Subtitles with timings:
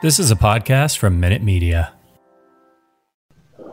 [0.00, 1.92] This is a podcast from Minute Media.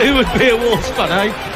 [0.00, 1.48] it would be a Wolves fan, eh?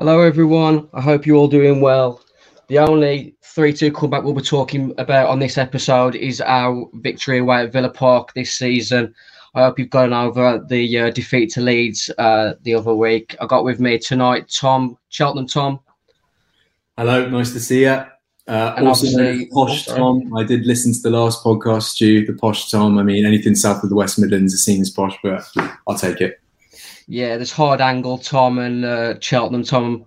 [0.00, 0.88] Hello, everyone.
[0.94, 2.22] I hope you're all doing well.
[2.68, 7.36] The only 3 2 comeback we'll be talking about on this episode is our victory
[7.36, 9.14] away at Villa Park this season.
[9.54, 13.36] I hope you've gone over the uh, defeat to Leeds uh, the other week.
[13.42, 15.80] I got with me tonight Tom, Cheltenham Tom.
[16.96, 18.02] Hello, nice to see you.
[18.48, 19.06] Uh, And also,
[19.52, 19.96] Posh oh.
[19.96, 20.34] Tom.
[20.34, 22.96] I did listen to the last podcast, Stu, the Posh Tom.
[22.96, 25.46] I mean, anything south of the West Midlands is seen as posh, but
[25.86, 26.39] I'll take it.
[27.10, 30.04] Yeah, there's Hard Angle Tom and uh, Cheltenham Tom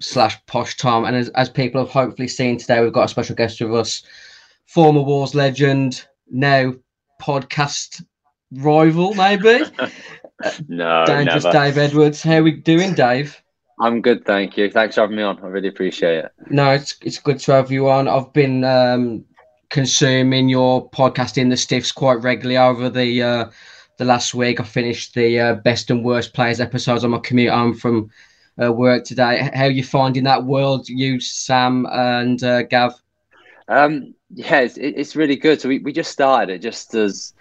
[0.00, 1.04] slash Posh Tom.
[1.04, 4.02] And as, as people have hopefully seen today, we've got a special guest with us,
[4.66, 6.74] former Wars legend, now
[7.22, 8.04] podcast
[8.52, 9.64] rival, maybe.
[10.68, 11.58] No, Dangerous never.
[11.58, 12.22] Dave Edwards.
[12.22, 13.42] How we doing, Dave?
[13.78, 14.70] I'm good, thank you.
[14.70, 15.38] Thanks for having me on.
[15.40, 16.32] I really appreciate it.
[16.48, 18.08] No, it's it's good to have you on.
[18.08, 19.22] I've been um,
[19.68, 23.50] consuming your podcast in the stiffs quite regularly over the uh,
[24.00, 24.58] the last week.
[24.58, 28.10] I finished the uh, best and worst players episodes on my commute home from
[28.60, 29.50] uh, work today.
[29.54, 30.88] How are you finding that world?
[30.88, 32.94] You, Sam, and uh, Gav.
[33.68, 35.60] Um, yeah, it's, it's really good.
[35.60, 37.34] So we, we just started it just as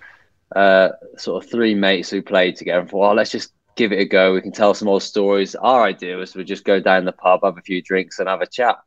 [0.53, 3.99] uh, sort of three mates who played together and thought, well, let's just give it
[3.99, 4.33] a go.
[4.33, 5.55] We can tell some old stories.
[5.55, 8.41] Our idea was to just go down the pub, have a few drinks, and have
[8.41, 8.77] a chat.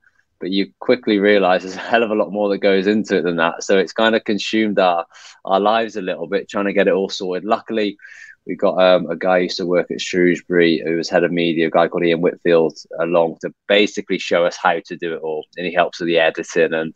[0.43, 3.23] But you quickly realise there's a hell of a lot more that goes into it
[3.23, 3.63] than that.
[3.63, 5.07] So it's kind of consumed our
[5.45, 7.45] our lives a little bit, trying to get it all sorted.
[7.45, 7.97] Luckily,
[8.45, 11.69] we got um, a guy used to work at Shrewsbury who was head of media,
[11.69, 15.47] a guy called Ian Whitfield, along to basically show us how to do it all.
[15.57, 16.93] And he helps with the editing and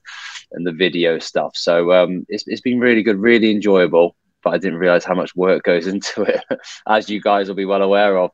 [0.51, 1.53] and the video stuff.
[1.55, 4.17] So um, it's it's been really good, really enjoyable.
[4.43, 6.43] But I didn't realize how much work goes into it,
[6.89, 8.33] as you guys will be well aware of.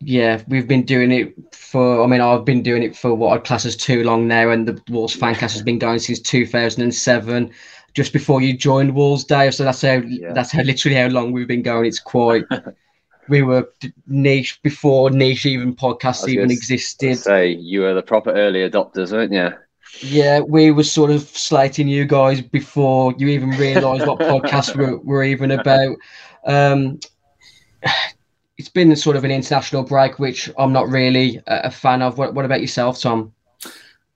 [0.00, 2.02] Yeah, we've been doing it for.
[2.02, 4.68] I mean, I've been doing it for what I'd class as too long now, and
[4.68, 7.50] the Wolves fancast has been going since 2007,
[7.94, 9.54] just before you joined Wolves, Dave.
[9.54, 10.32] So that's how Yeah.
[10.32, 11.86] that's how literally how long we've been going.
[11.86, 12.44] It's quite.
[13.28, 13.68] we were
[14.06, 17.18] niche before niche even podcasts even existed.
[17.18, 19.50] Say you were the proper early adopters, weren't you?
[20.00, 24.98] Yeah, we were sort of slating you guys before you even realised what podcasts were,
[24.98, 25.96] were even about.
[26.44, 27.00] Um,
[28.58, 32.18] it's been sort of an international break, which I'm not really a, fan of.
[32.18, 33.32] What, what about yourself, Tom?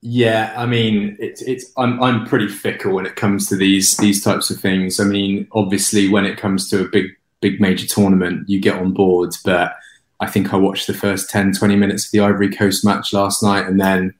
[0.02, 4.24] Yeah, I mean, it's it's I'm I'm pretty fickle when it comes to these these
[4.24, 4.98] types of things.
[4.98, 7.06] I mean, obviously, when it comes to a big
[7.42, 9.34] big major tournament, you get on board.
[9.44, 9.74] But
[10.20, 13.42] I think I watched the first 10, 20 minutes of the Ivory Coast match last
[13.42, 14.14] night, and then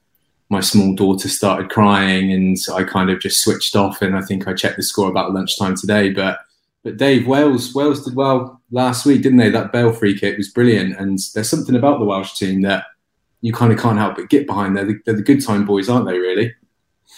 [0.51, 4.03] my small daughter started crying, and I kind of just switched off.
[4.03, 6.11] And I think I checked the score about lunchtime today.
[6.11, 6.41] But
[6.83, 9.51] but Dave, Wales Wales did well last week, didn't they?
[9.51, 12.85] That Bale free kick was brilliant, and there's something about the Welsh team that
[13.43, 14.77] you kind of can't help but get behind.
[14.77, 16.19] They're the, they're the good time boys, aren't they?
[16.19, 16.55] Really?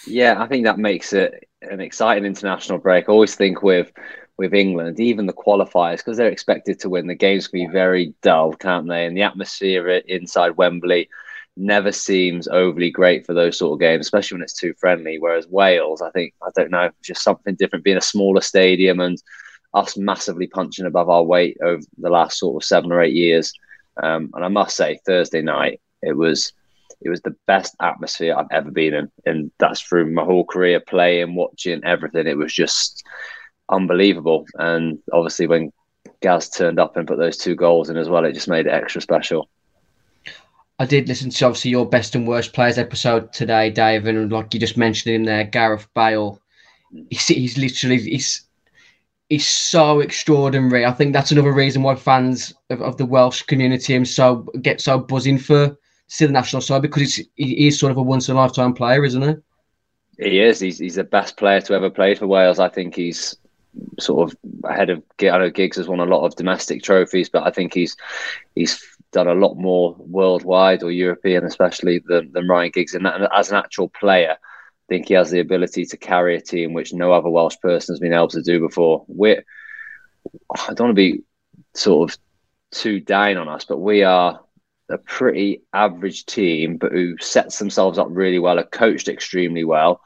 [0.07, 3.07] Yeah, I think that makes it an exciting international break.
[3.07, 3.91] I always think with
[4.37, 8.13] with England, even the qualifiers, because they're expected to win, the games can be very
[8.21, 9.05] dull, can't they?
[9.05, 11.09] And the atmosphere inside Wembley
[11.55, 15.19] never seems overly great for those sort of games, especially when it's too friendly.
[15.19, 19.21] Whereas Wales, I think, I don't know, just something different, being a smaller stadium and
[19.73, 23.53] us massively punching above our weight over the last sort of seven or eight years.
[24.01, 26.53] Um, and I must say, Thursday night, it was
[27.01, 30.79] it was the best atmosphere I've ever been in, and that's through my whole career,
[30.79, 32.27] playing, watching, everything.
[32.27, 33.03] It was just
[33.69, 35.71] unbelievable, and obviously when
[36.21, 38.73] Gaz turned up and put those two goals in as well, it just made it
[38.73, 39.49] extra special.
[40.79, 44.53] I did listen to obviously your best and worst players episode today, Dave, and like
[44.53, 46.41] you just mentioned him there, Gareth Bale.
[47.09, 48.45] He's, he's literally he's
[49.29, 50.85] he's so extraordinary.
[50.85, 54.81] I think that's another reason why fans of, of the Welsh community are so get
[54.81, 55.77] so buzzing for
[56.07, 58.73] see the national side because he's, he is sort of a once in a lifetime
[58.73, 59.35] player, isn't he?
[60.19, 60.59] He is.
[60.59, 62.59] He's he's the best player to ever play for Wales.
[62.59, 63.35] I think he's
[63.99, 65.01] sort of ahead of.
[65.21, 67.97] I know Giggs has won a lot of domestic trophies, but I think he's
[68.55, 72.93] he's done a lot more worldwide or European, especially than, than Ryan Giggs.
[72.93, 74.37] And, and as an actual player,
[74.83, 77.93] I think he has the ability to carry a team which no other Welsh person
[77.93, 79.05] has been able to do before.
[79.07, 79.43] We're,
[80.51, 81.23] I don't want to be
[81.73, 82.17] sort of
[82.71, 84.41] too down on us, but we are
[84.89, 90.01] a pretty average team, but who sets themselves up really well, are coached extremely well,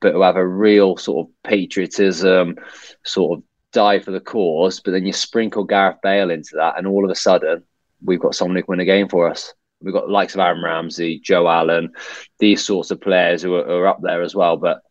[0.00, 2.56] but who have a real sort of patriotism,
[3.04, 4.80] sort of die for the cause.
[4.80, 7.62] But then you sprinkle Gareth Bale into that, and all of a sudden,
[8.02, 9.52] we've got someone who can win a game for us.
[9.84, 11.92] We've got the likes of Aaron Ramsey, Joe Allen,
[12.38, 14.56] these sorts of players who are, are up there as well.
[14.56, 14.82] But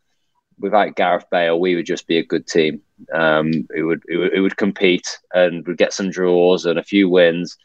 [0.60, 2.82] without Gareth Bale, we would just be a good team.
[3.14, 6.84] Um, it would, it would it would compete and would get some draws and a
[6.84, 7.58] few wins.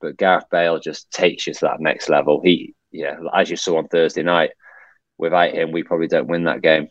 [0.00, 2.40] But Gareth Bale just takes you to that next level.
[2.42, 4.50] He, yeah, as you saw on Thursday night,
[5.18, 6.88] without him, we probably don't win that game.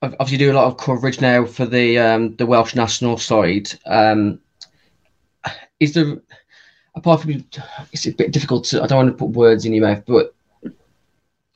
[0.00, 3.72] I've obviously, do a lot of coverage now for the um, the Welsh national side.
[3.86, 4.40] Um,
[5.78, 6.20] is there
[6.94, 7.44] apart from
[7.92, 10.34] it's a bit difficult to I don't want to put words in your mouth, but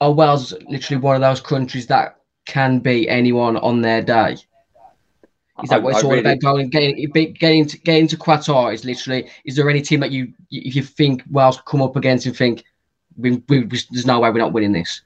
[0.01, 4.37] are Wales literally one of those countries that can beat anyone on their day?
[5.63, 6.21] Is that what it's I all really...
[6.21, 6.41] about?
[6.41, 9.31] Going getting getting to, getting to Qatar is literally.
[9.45, 12.65] Is there any team that you if you think Wales come up against and think
[13.17, 15.01] we, we, there's no way we're not winning this?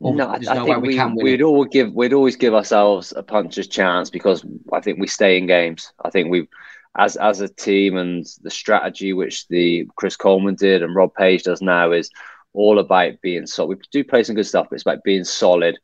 [0.00, 3.22] Or no, I, no think we, we would always give we'd always give ourselves a
[3.22, 5.92] puncher's chance because I think we stay in games.
[6.02, 6.48] I think we
[6.96, 11.44] as as a team and the strategy which the Chris Coleman did and Rob Page
[11.44, 12.10] does now is
[12.52, 13.68] all about being solid.
[13.68, 15.78] We do play some good stuff, but it's about being solid,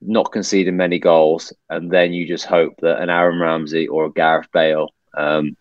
[0.00, 4.12] not conceding many goals, and then you just hope that an Aaron Ramsey or a
[4.12, 5.56] Gareth Bale, um,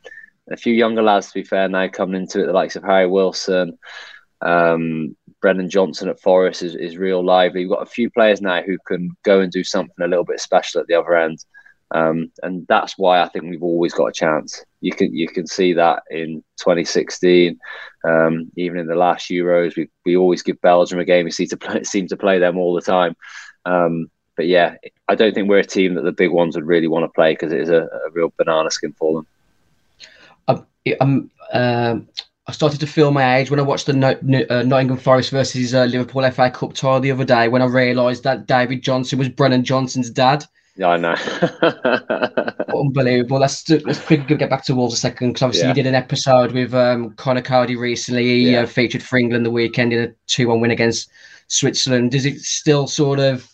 [0.49, 3.07] a few younger lads to be fair now coming into it, the likes of Harry
[3.07, 3.77] Wilson,
[4.41, 7.61] um, Brennan Johnson at Forest is, is real lively.
[7.61, 10.39] We've got a few players now who can go and do something a little bit
[10.39, 11.43] special at the other end.
[11.91, 14.63] Um, and that's why I think we've always got a chance.
[14.81, 17.57] You can you can see that in 2016,
[18.03, 21.25] um, even in the last Euros, we, we always give Belgium a game.
[21.25, 23.15] We seem to play, seem to play them all the time.
[23.65, 24.75] Um, but yeah,
[25.07, 27.33] I don't think we're a team that the big ones would really want to play
[27.33, 29.27] because it is a, a, real banana skin for them.
[31.01, 31.97] I'm, uh,
[32.47, 35.83] I started to feel my age when I watched the uh, Nottingham Forest versus uh,
[35.83, 39.63] Liverpool FA Cup tie the other day when I realised that David Johnson was Brennan
[39.63, 40.45] Johnson's dad.
[40.77, 41.15] Yeah, I know.
[42.79, 43.39] Unbelievable.
[43.39, 45.69] Let's let's quickly get back to Wolves a second because obviously yeah.
[45.69, 48.23] you did an episode with um, Conor Coady recently.
[48.23, 48.61] He yeah.
[48.61, 51.09] uh, featured for England the weekend in a two-one win against
[51.47, 52.11] Switzerland.
[52.11, 53.51] Does it still sort of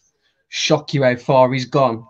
[0.49, 2.05] shock you how far he's gone?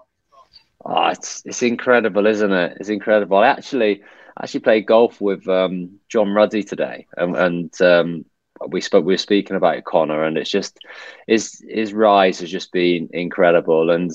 [0.84, 2.78] Oh, it's it's incredible, isn't it?
[2.80, 3.38] It's incredible.
[3.38, 4.02] I actually
[4.42, 8.26] actually played golf with um, John Ruddy today, and, and um,
[8.70, 10.78] we spoke we were speaking about Conor and it's just
[11.28, 13.90] his his rise has just been incredible.
[13.90, 14.12] And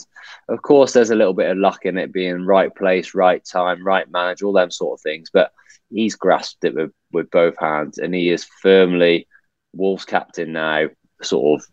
[0.48, 3.84] of course there's a little bit of luck in it being right place right time
[3.86, 5.52] right manager all them sort of things but
[5.90, 9.26] he's grasped it with, with both hands and he is firmly
[9.74, 10.86] Wolves captain now
[11.22, 11.66] sort of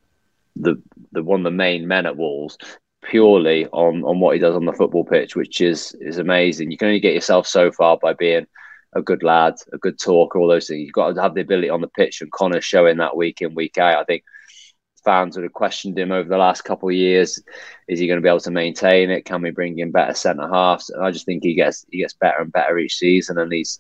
[0.56, 0.82] the
[1.12, 2.58] the one of the main men at Wolves
[3.04, 6.72] purely on on what he does on the football pitch which is is amazing.
[6.72, 8.48] You can only get yourself so far by being
[8.96, 10.82] a good lad, a good talker, all those things.
[10.82, 13.54] You've got to have the ability on the pitch, and Conor's showing that week in,
[13.54, 14.00] week out.
[14.00, 14.24] I think
[15.04, 17.42] fans would have questioned him over the last couple of years.
[17.88, 19.26] Is he going to be able to maintain it?
[19.26, 20.90] Can we bring in better centre halves?
[20.90, 23.80] And I just think he gets he gets better and better each season, and he's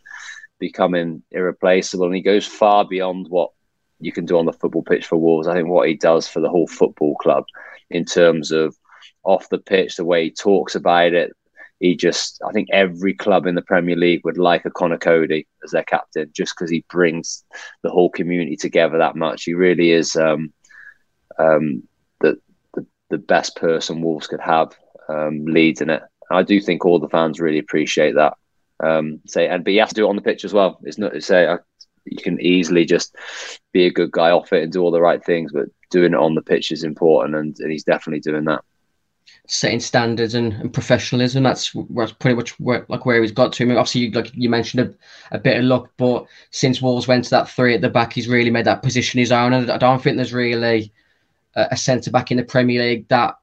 [0.60, 2.06] becoming irreplaceable.
[2.06, 3.52] And he goes far beyond what
[4.00, 5.48] you can do on the football pitch for Wolves.
[5.48, 7.46] I think what he does for the whole football club
[7.90, 8.76] in terms of
[9.24, 11.34] off the pitch, the way he talks about it,
[11.80, 15.48] he just I think every club in the Premier League would like a Conor Coady
[15.64, 17.44] as their captain just because he brings
[17.84, 19.44] the whole community together that much.
[19.44, 20.54] He really is um,
[21.38, 21.84] um,
[22.22, 22.40] the,
[22.74, 24.78] the, the best person Wolves could have
[25.10, 26.04] um, leading it.
[26.32, 28.34] I do think all the fans really appreciate that.
[28.82, 30.80] Um, say and but he has to do it on the pitch as well.
[30.84, 31.58] It's not say I,
[32.06, 33.16] you can easily just
[33.74, 36.20] be a good guy off it and do all the right things, but doing it
[36.20, 38.64] on the pitch is important, and, and he's definitely doing that
[39.48, 41.44] setting standards and, and professionalism.
[41.44, 43.64] That's, that's pretty much where, like where he's got to.
[43.64, 44.96] I mean, obviously, like you mentioned,
[45.32, 48.14] a, a bit of luck, but since Wolves went to that three at the back,
[48.14, 49.54] he's really made that position his own.
[49.54, 50.92] And I don't think there's really
[51.56, 53.38] a, a centre back in the Premier League that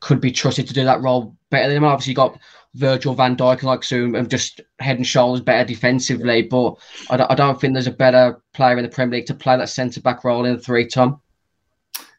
[0.00, 1.84] could be trusted to do that role better than him.
[1.84, 2.38] Obviously, you got
[2.74, 6.42] Virgil van Dijk and like so, and just head and shoulders better defensively.
[6.42, 6.74] But
[7.10, 9.56] I don't, I don't think there's a better player in the Premier League to play
[9.56, 10.86] that centre back role in three.
[10.86, 11.20] Tom.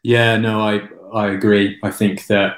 [0.02, 1.78] Yeah, no, I I agree.
[1.82, 2.56] I think that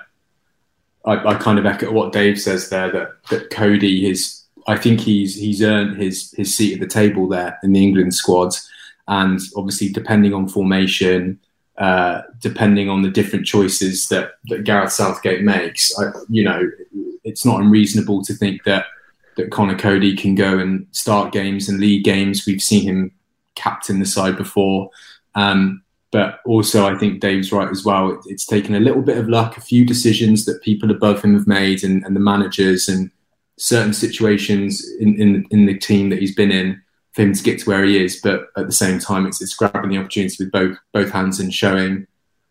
[1.06, 4.42] I, I, kind of echo what Dave says there that that Coady is.
[4.66, 8.14] I think he's he's earned his his seat at the table there in the England
[8.14, 8.54] squad,
[9.06, 11.38] and obviously depending on formation,
[11.78, 16.62] uh, depending on the different choices that, that Gareth Southgate makes, I, you know,
[17.22, 18.86] it's not unreasonable to think that
[19.36, 22.46] that Conor Coady can go and start games and lead games.
[22.46, 23.12] We've seen him
[23.54, 24.90] captain the side before.
[25.34, 25.82] Um,
[26.12, 28.20] but also, I think Dave's right as well.
[28.26, 31.46] It's taken a little bit of luck, a few decisions that people above him have
[31.46, 33.10] made, and, and the managers, and
[33.58, 36.80] certain situations in, in, in the team that he's been in
[37.12, 38.20] for him to get to where he is.
[38.22, 41.52] But at the same time, it's, it's grabbing the opportunity with both both hands and
[41.52, 42.06] showing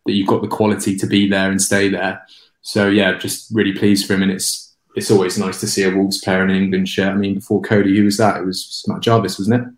[0.05, 2.25] that you've got the quality to be there and stay there.
[2.61, 5.95] So yeah, just really pleased for him, and it's it's always nice to see a
[5.95, 7.13] Wolves player in an England shirt.
[7.13, 8.37] I mean, before Coady, who was that?
[8.37, 9.73] It was Matt Jarvis, wasn't it?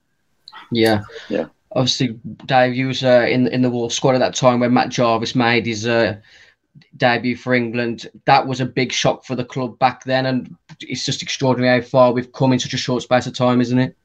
[0.71, 1.45] Yeah, yeah.
[1.73, 4.89] Obviously, Dave, you was uh, in in the Wolves squad at that time when Matt
[4.89, 6.17] Jarvis made his uh,
[6.95, 8.09] debut for England.
[8.25, 11.87] That was a big shock for the club back then, and it's just extraordinary how
[11.87, 13.95] far we've come in such a short space of time, isn't it?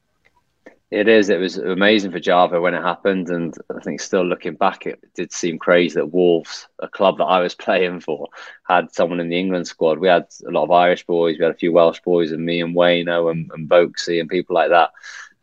[0.93, 1.29] It is.
[1.29, 4.99] It was amazing for Jarvo when it happened, and I think still looking back, it
[5.15, 8.27] did seem crazy that Wolves, a club that I was playing for,
[8.67, 9.97] had someone in the England squad.
[9.97, 12.61] We had a lot of Irish boys, we had a few Welsh boys, and me
[12.61, 14.91] and Wayno and, and and people like that.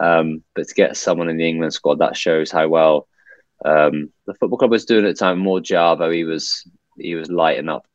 [0.01, 3.07] Um, but to get someone in the England squad, that shows how well
[3.65, 5.39] um, the football club was doing at the time.
[5.39, 7.87] More Jarvo, he was he was lighting up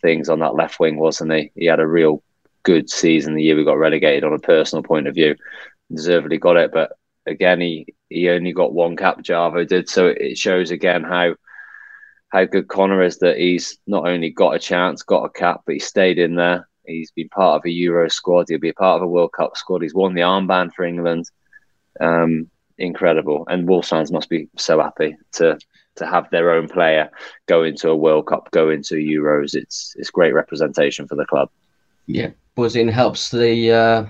[0.00, 1.50] things on that left wing, wasn't he?
[1.54, 2.22] He had a real
[2.62, 5.34] good season the year we got relegated on a personal point of view
[5.92, 6.70] deservedly got it.
[6.72, 6.92] But
[7.26, 9.22] again, he he only got one cap.
[9.22, 11.34] Jarvo did, so it shows again how
[12.30, 15.74] how good Conor is that he's not only got a chance, got a cap, but
[15.74, 16.68] he stayed in there.
[16.86, 18.46] He's been part of a Euro squad.
[18.48, 19.82] He'll be a part of a World Cup squad.
[19.82, 21.30] He's won the armband for England.
[22.00, 25.58] Um, incredible, and Wolves fans must be so happy to
[25.96, 27.10] to have their own player
[27.46, 29.54] go into a World Cup, go into Euros.
[29.54, 31.50] It's it's great representation for the club.
[32.06, 34.06] Yeah, buzzing helps the uh,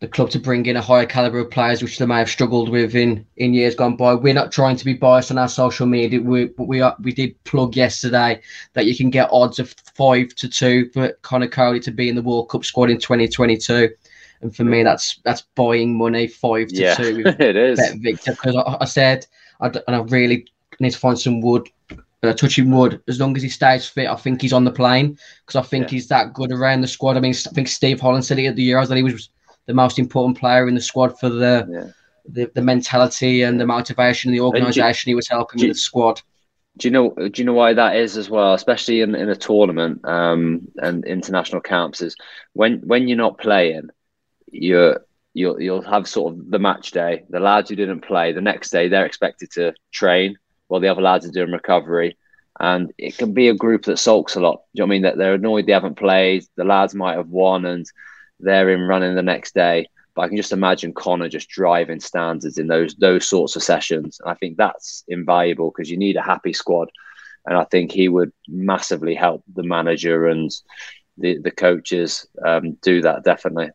[0.00, 2.68] the club to bring in a higher caliber of players, which they may have struggled
[2.68, 4.14] with in, in years gone by.
[4.14, 6.20] We're not trying to be biased on our social media.
[6.20, 8.40] We we are, we did plug yesterday
[8.74, 12.14] that you can get odds of five to two for Conor Coady to be in
[12.14, 13.90] the World Cup squad in 2022.
[14.40, 17.22] And for me, that's that's buying money five to yeah, two.
[17.26, 17.78] it is.
[17.78, 19.26] Bet Victor because I, I, said
[19.60, 20.46] I, and I really
[20.80, 21.68] need to find some wood.
[22.20, 25.16] Uh, touching wood, as long as he stays fit, I think he's on the plane
[25.46, 25.90] because I think yeah.
[25.90, 27.16] he's that good around the squad.
[27.16, 29.30] I mean, I think Steve Holland said it at the Euros that he was
[29.66, 31.92] the most important player in the squad for the yeah.
[32.26, 36.20] the, the, mentality and the motivation, and the organisation he was helping with the squad.
[36.78, 37.10] Do you know?
[37.10, 38.54] Do you know why that is as well?
[38.54, 42.16] Especially in, in a tournament um, and international camps, is
[42.54, 43.90] when when you're not playing,
[44.52, 45.00] you're
[45.34, 47.24] you'll you'll have sort of the match day.
[47.30, 51.02] The lads who didn't play the next day, they're expected to train while the other
[51.02, 52.16] lads are doing recovery.
[52.60, 54.62] And it can be a group that sulks a lot.
[54.74, 55.02] Do you know what I mean?
[55.02, 56.44] That they're annoyed they haven't played.
[56.56, 57.86] The lads might have won, and
[58.40, 59.86] they're in running the next day.
[60.14, 64.20] But I can just imagine Conor just driving standards in those those sorts of sessions.
[64.20, 66.90] And I think that's invaluable because you need a happy squad.
[67.46, 70.50] And I think he would massively help the manager and
[71.16, 73.70] the, the coaches um, do that definitely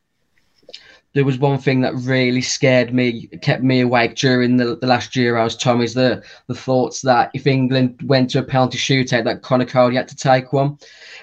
[1.14, 5.16] there was one thing that really scared me, kept me awake during the, the last
[5.16, 8.80] year I was Tom, is the, the thoughts that if England went to a penalty
[8.80, 10.78] shootout, that Conor Coady had to take one.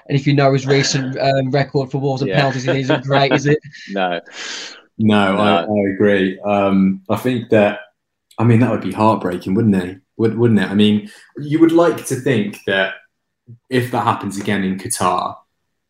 [0.09, 2.37] And if you know his recent um, record for Wolves and yeah.
[2.37, 3.59] penalties, it isn't great, is it?
[3.91, 4.21] No.
[5.03, 5.39] No, no.
[5.39, 6.39] I, I, agree.
[6.41, 7.81] Um, I think that,
[8.37, 9.99] I mean, that would be heartbreaking, wouldn't it?
[10.19, 10.69] Would, wouldn't it?
[10.69, 12.97] I mean, you would like to think that
[13.71, 15.37] if that happens again in Qatar,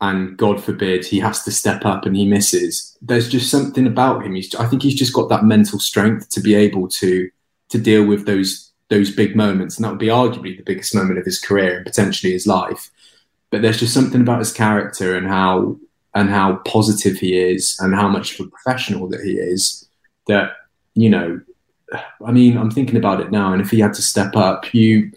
[0.00, 2.97] and God forbid he has to step up and he misses.
[3.02, 4.35] There's just something about him.
[4.35, 7.30] He's, I think he's just got that mental strength to be able to
[7.69, 11.19] to deal with those those big moments, and that would be arguably the biggest moment
[11.19, 12.90] of his career and potentially his life.
[13.50, 15.78] But there's just something about his character and how
[16.14, 19.88] and how positive he is and how much of a professional that he is
[20.26, 20.52] that
[20.95, 21.40] you know.
[22.25, 25.11] I mean, I'm thinking about it now, and if he had to step up, you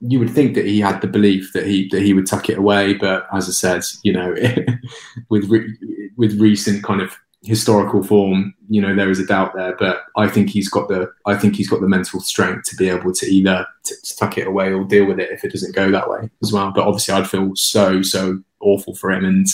[0.00, 2.58] you would think that he had the belief that he that he would tuck it
[2.58, 4.34] away, but as I said, you know,
[5.30, 9.76] with re- with recent kind of historical form, you know, there is a doubt there.
[9.78, 12.88] But I think he's got the I think he's got the mental strength to be
[12.88, 15.74] able to either to, to tuck it away or deal with it if it doesn't
[15.74, 16.72] go that way as well.
[16.74, 19.46] But obviously, I'd feel so so awful for him, and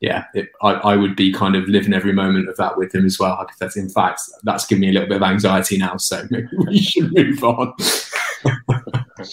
[0.00, 3.04] yeah, it, I, I would be kind of living every moment of that with him
[3.04, 3.46] as well.
[3.76, 7.12] In fact, that's given me a little bit of anxiety now, so maybe we should
[7.12, 7.74] move on.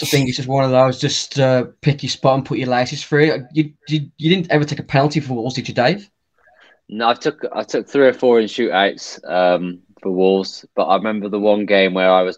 [0.01, 0.99] I think it's just one of those.
[0.99, 3.47] Just uh, pick your spot and put your laces through.
[3.53, 6.09] You, you you didn't ever take a penalty for Wolves, did you, Dave?
[6.89, 10.95] No, I took I took three or four in shootouts um, for Wolves, but I
[10.95, 12.37] remember the one game where I was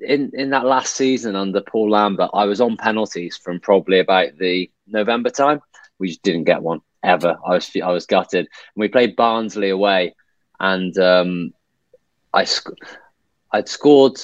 [0.00, 2.30] in in that last season under Paul Lambert.
[2.34, 5.60] I was on penalties from probably about the November time.
[5.98, 7.36] We just didn't get one ever.
[7.46, 8.40] I was I was gutted.
[8.40, 10.14] And we played Barnsley away,
[10.60, 11.52] and um,
[12.34, 12.78] I sc-
[13.52, 14.20] I'd scored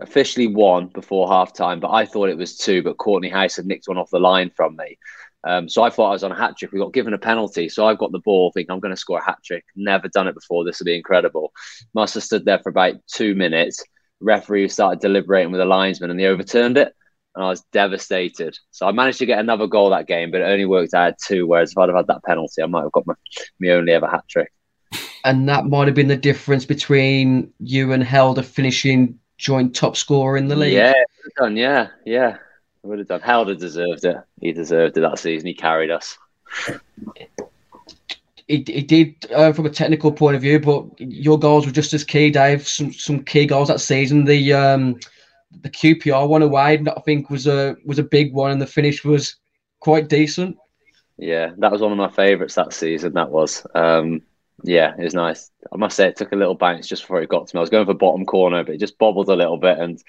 [0.00, 2.82] officially one before half time, but I thought it was two.
[2.82, 4.98] But Courtney House had nicked one off the line from me.
[5.44, 6.72] Um, so I thought I was on a hat trick.
[6.72, 7.68] We got given a penalty.
[7.68, 9.64] So I've got the ball thinking I'm going to score a hat trick.
[9.76, 10.64] Never done it before.
[10.64, 11.52] This will be incredible.
[11.94, 13.82] Must have stood there for about two minutes.
[14.20, 16.92] Referee started deliberating with the linesman and they overturned it.
[17.34, 18.58] And I was devastated.
[18.72, 21.46] So I managed to get another goal that game, but it only worked out two.
[21.46, 23.14] Whereas if I'd have had that penalty, I might have got my,
[23.60, 24.52] my only ever hat trick.
[25.24, 30.36] And that might have been the difference between you and Helder finishing joint top scorer
[30.36, 30.74] in the league.
[30.74, 30.92] Yeah,
[31.38, 31.56] done.
[31.56, 32.38] Yeah, yeah.
[32.82, 33.20] would have done.
[33.20, 34.16] Helder deserved it.
[34.40, 35.46] He deserved it that season.
[35.46, 36.18] He carried us.
[38.46, 41.94] He, he did uh, from a technical point of view, but your goals were just
[41.94, 42.66] as key, Dave.
[42.66, 44.24] Some some key goals that season.
[44.24, 44.98] The um,
[45.62, 49.04] the QPR one away, I think, was a was a big one, and the finish
[49.04, 49.36] was
[49.80, 50.56] quite decent.
[51.18, 53.12] Yeah, that was one of my favourites that season.
[53.14, 53.66] That was.
[53.74, 54.22] Um,
[54.64, 55.50] yeah, it was nice.
[55.72, 57.58] I must say, it took a little bounce just before it got to me.
[57.58, 60.02] I was going for bottom corner, but it just bobbled a little bit and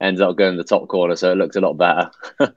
[0.00, 2.10] ended up going the top corner, so it looked a lot better.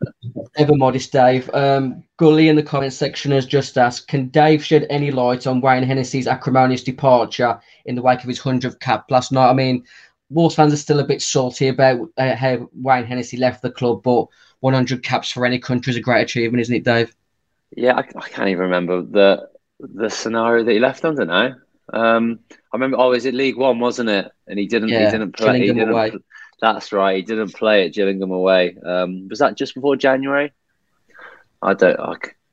[0.57, 1.49] Ever modest, Dave.
[1.53, 5.61] Um, Gully in the comment section has just asked Can Dave shed any light on
[5.61, 9.49] Wayne Hennessy's acrimonious departure in the wake of his 100th cap last night?
[9.49, 9.83] I mean,
[10.29, 14.03] Wolves fans are still a bit salty about uh, how Wayne Hennessy left the club,
[14.03, 14.27] but
[14.59, 17.15] 100 caps for any country is a great achievement, isn't it, Dave?
[17.75, 19.48] Yeah, I, I can't even remember the
[19.79, 21.55] the scenario that he left under now.
[21.91, 22.97] Um, I remember.
[22.99, 24.31] Oh, is it League One, wasn't it?
[24.47, 24.89] And he didn't.
[24.89, 25.59] Yeah, he didn't play.
[25.59, 26.13] He didn't, away.
[26.61, 27.15] That's right.
[27.15, 28.77] He didn't play at Gillingham away.
[28.85, 30.51] Um, was that just before January?
[31.61, 31.99] I don't.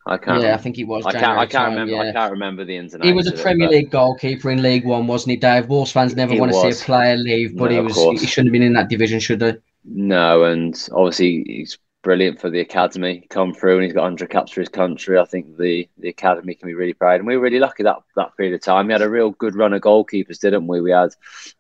[0.09, 0.43] I can't.
[0.43, 1.05] Yeah, I think he was.
[1.05, 1.25] I can't.
[1.25, 1.95] I can't time, remember.
[1.95, 2.11] yeah.
[2.11, 4.51] I can't remember the ins and He was a outs it, Premier but- League goalkeeper
[4.51, 5.69] in League One, wasn't he, Dave?
[5.69, 8.21] Wolves fans never want to see a player leave, but No, he was.
[8.21, 9.57] He shouldn't have been in that division, should they?
[9.85, 13.27] No, and obviously he's brilliant for the academy.
[13.31, 15.19] Come through and he's got 100 caps for his country.
[15.19, 17.17] I think the, the academy can be really proud.
[17.19, 18.87] And we were really lucky that that period of time.
[18.87, 20.81] We had a real good run of goalkeepers, didn't we?
[20.81, 21.11] We had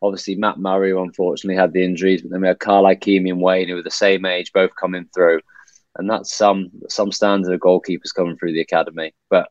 [0.03, 3.41] obviously Matt Murray, who unfortunately had the injuries, but then we had Carl Ikeme and
[3.41, 5.41] Wayne, who were the same age, both coming through.
[5.97, 9.15] And that's some some standard of goalkeepers coming through the academy.
[9.29, 9.49] But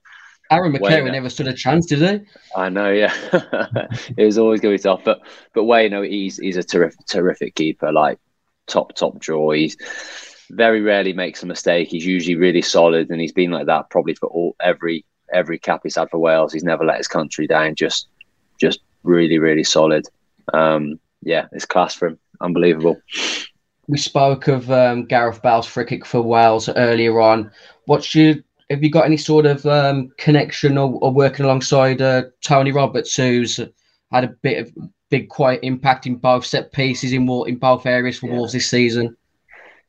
[0.50, 2.26] Aaron McCarron never stood a chance, did he?
[2.56, 3.14] I know, yeah,
[4.18, 5.02] it was always going to be tough.
[5.04, 5.24] But
[5.54, 8.18] but Wayne, you know, he's he's a terrific terrific keeper, like
[8.66, 9.52] top top draw.
[9.52, 9.76] He's
[10.52, 11.88] very rarely makes a mistake.
[11.90, 15.82] He's usually really solid, and he's been like that probably for all every every cap
[15.84, 16.54] he's had for Wales.
[16.54, 17.76] He's never let his country down.
[17.76, 18.08] Just
[18.60, 20.08] just really really solid.
[20.54, 22.20] Um, yeah, it's class for him.
[22.42, 23.00] Unbelievable.
[23.88, 27.52] We spoke of um, Gareth Bale's free kick for Wales earlier on.
[27.86, 28.36] What's your
[28.70, 33.16] have you got any sort of um, connection or, or working alongside uh, Tony Roberts,
[33.16, 33.60] who's
[34.12, 34.74] had a bit of
[35.10, 38.38] big, quite impact in both set pieces in Wa- in both areas for Yeah.
[38.38, 39.16] Wolves this season?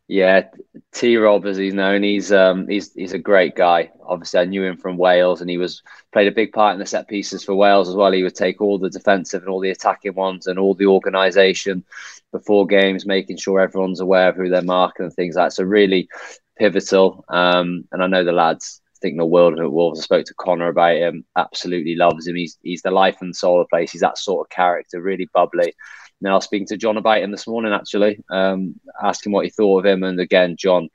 [0.09, 0.51] Yeah,
[0.93, 3.91] T Rob as he's known, he's um he's he's a great guy.
[4.05, 6.87] Obviously, I knew him from Wales, and he was played a big part in the
[6.87, 8.13] set pieces for Wales as well.
[8.13, 11.85] He would take all the defensive and all the attacking ones and all the organisation
[12.31, 15.55] before games, making sure everyone's aware of who they're marking and things like that.
[15.55, 16.09] So really
[16.57, 17.25] pivotal.
[17.29, 19.73] Um, and I know the lads think the world of.
[19.73, 20.01] Wolves.
[20.01, 21.25] I spoke to Conor about him.
[21.37, 22.37] Absolutely loves him.
[22.37, 23.93] He's he's the life and soul of the place.
[23.93, 25.75] He's that sort of character, really bubbly.
[26.21, 29.51] Now, I was speaking to John about him this morning, actually, um, asking what he
[29.51, 30.03] thought of him.
[30.03, 30.89] And again, John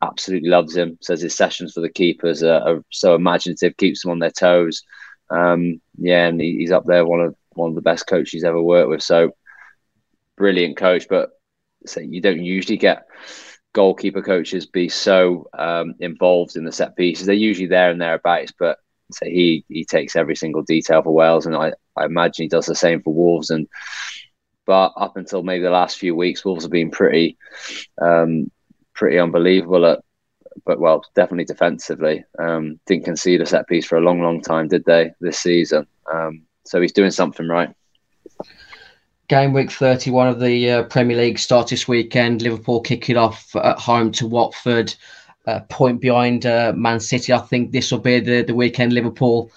[0.00, 0.98] absolutely loves him.
[1.00, 4.82] Says his sessions for the keepers are, are so imaginative, keeps them on their toes.
[5.30, 8.44] Um, yeah, and he, he's up there, one of one of the best coaches he's
[8.44, 9.02] ever worked with.
[9.02, 9.32] So
[10.36, 11.30] brilliant coach, but
[11.86, 13.06] so you don't usually get
[13.72, 17.26] goalkeeper coaches be so um, involved in the set pieces.
[17.26, 18.78] They're usually there and thereabouts, but
[19.12, 22.66] so he he takes every single detail for Wales, and I, I imagine he does
[22.66, 23.50] the same for Wolves.
[23.50, 23.68] And
[24.70, 27.36] but up until maybe the last few weeks, Wolves have been pretty
[28.00, 28.52] um,
[28.94, 29.98] pretty unbelievable at.
[30.64, 32.22] But well, definitely defensively.
[32.38, 35.10] Um, didn't concede a set piece for a long, long time, did they?
[35.20, 37.74] This season, um, so he's doing something right.
[39.26, 42.40] Game week 31 of the uh, Premier League starts this weekend.
[42.40, 44.94] Liverpool kick it off at home to Watford,
[45.68, 47.32] point behind uh, Man City.
[47.32, 49.50] I think this will be the, the weekend Liverpool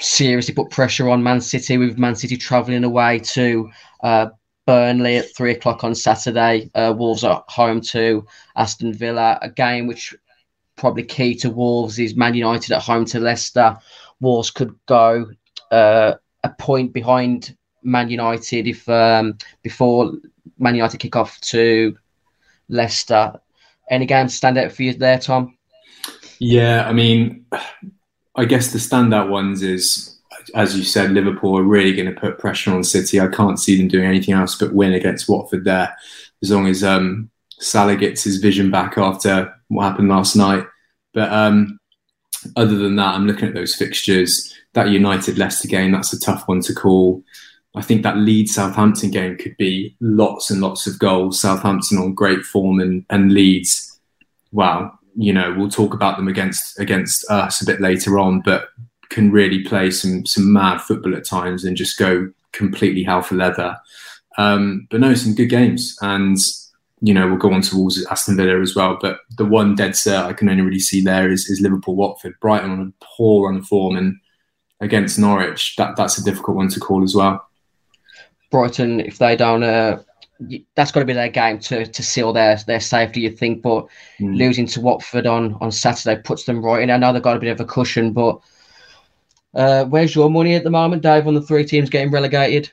[0.00, 3.70] seriously put pressure on Man City with Man City travelling away to
[4.02, 4.26] uh,
[4.66, 6.70] Burnley at three o'clock on Saturday.
[6.74, 8.26] Uh, Wolves are home to
[8.56, 10.14] Aston Villa, a game which
[10.76, 13.76] probably key to Wolves is Man United at home to Leicester.
[14.20, 15.30] Wolves could go
[15.70, 20.12] uh, a point behind Man United if um, before
[20.58, 21.96] Man United kick off to
[22.68, 23.34] Leicester.
[23.90, 25.56] Any games stand out for you there, Tom?
[26.38, 27.46] Yeah, I mean,
[28.34, 30.18] I guess the standout ones is,
[30.54, 33.20] as you said, Liverpool are really going to put pressure on City.
[33.20, 35.94] I can't see them doing anything else but win against Watford there,
[36.42, 40.64] as long as um, Salah gets his vision back after what happened last night.
[41.12, 41.78] But um,
[42.56, 44.54] other than that, I'm looking at those fixtures.
[44.72, 47.22] That United Leicester game, that's a tough one to call.
[47.74, 51.40] I think that Leeds Southampton game could be lots and lots of goals.
[51.40, 54.00] Southampton on great form and, and Leeds,
[54.50, 58.68] wow, you know, we'll talk about them against against us a bit later on, but
[59.10, 63.34] can really play some some mad football at times and just go completely hell for
[63.34, 63.76] leather.
[64.38, 66.38] Um, but no, some good games, and
[67.00, 68.98] you know we'll go on towards Aston Villa as well.
[69.00, 72.38] But the one dead cert I can only really see there is, is Liverpool Watford.
[72.40, 74.16] Brighton on a poor run of form and
[74.80, 77.48] against Norwich, that that's a difficult one to call as well.
[78.50, 79.62] Brighton, if they don't
[80.74, 83.20] that's got to be their game to to seal their their safety.
[83.20, 83.86] You think, but
[84.20, 84.36] mm.
[84.36, 86.90] losing to Watford on on Saturday puts them right in.
[86.90, 88.40] I know they've got a bit of a cushion, but
[89.54, 91.26] uh, where's your money at the moment, Dave?
[91.26, 92.72] On the three teams getting relegated?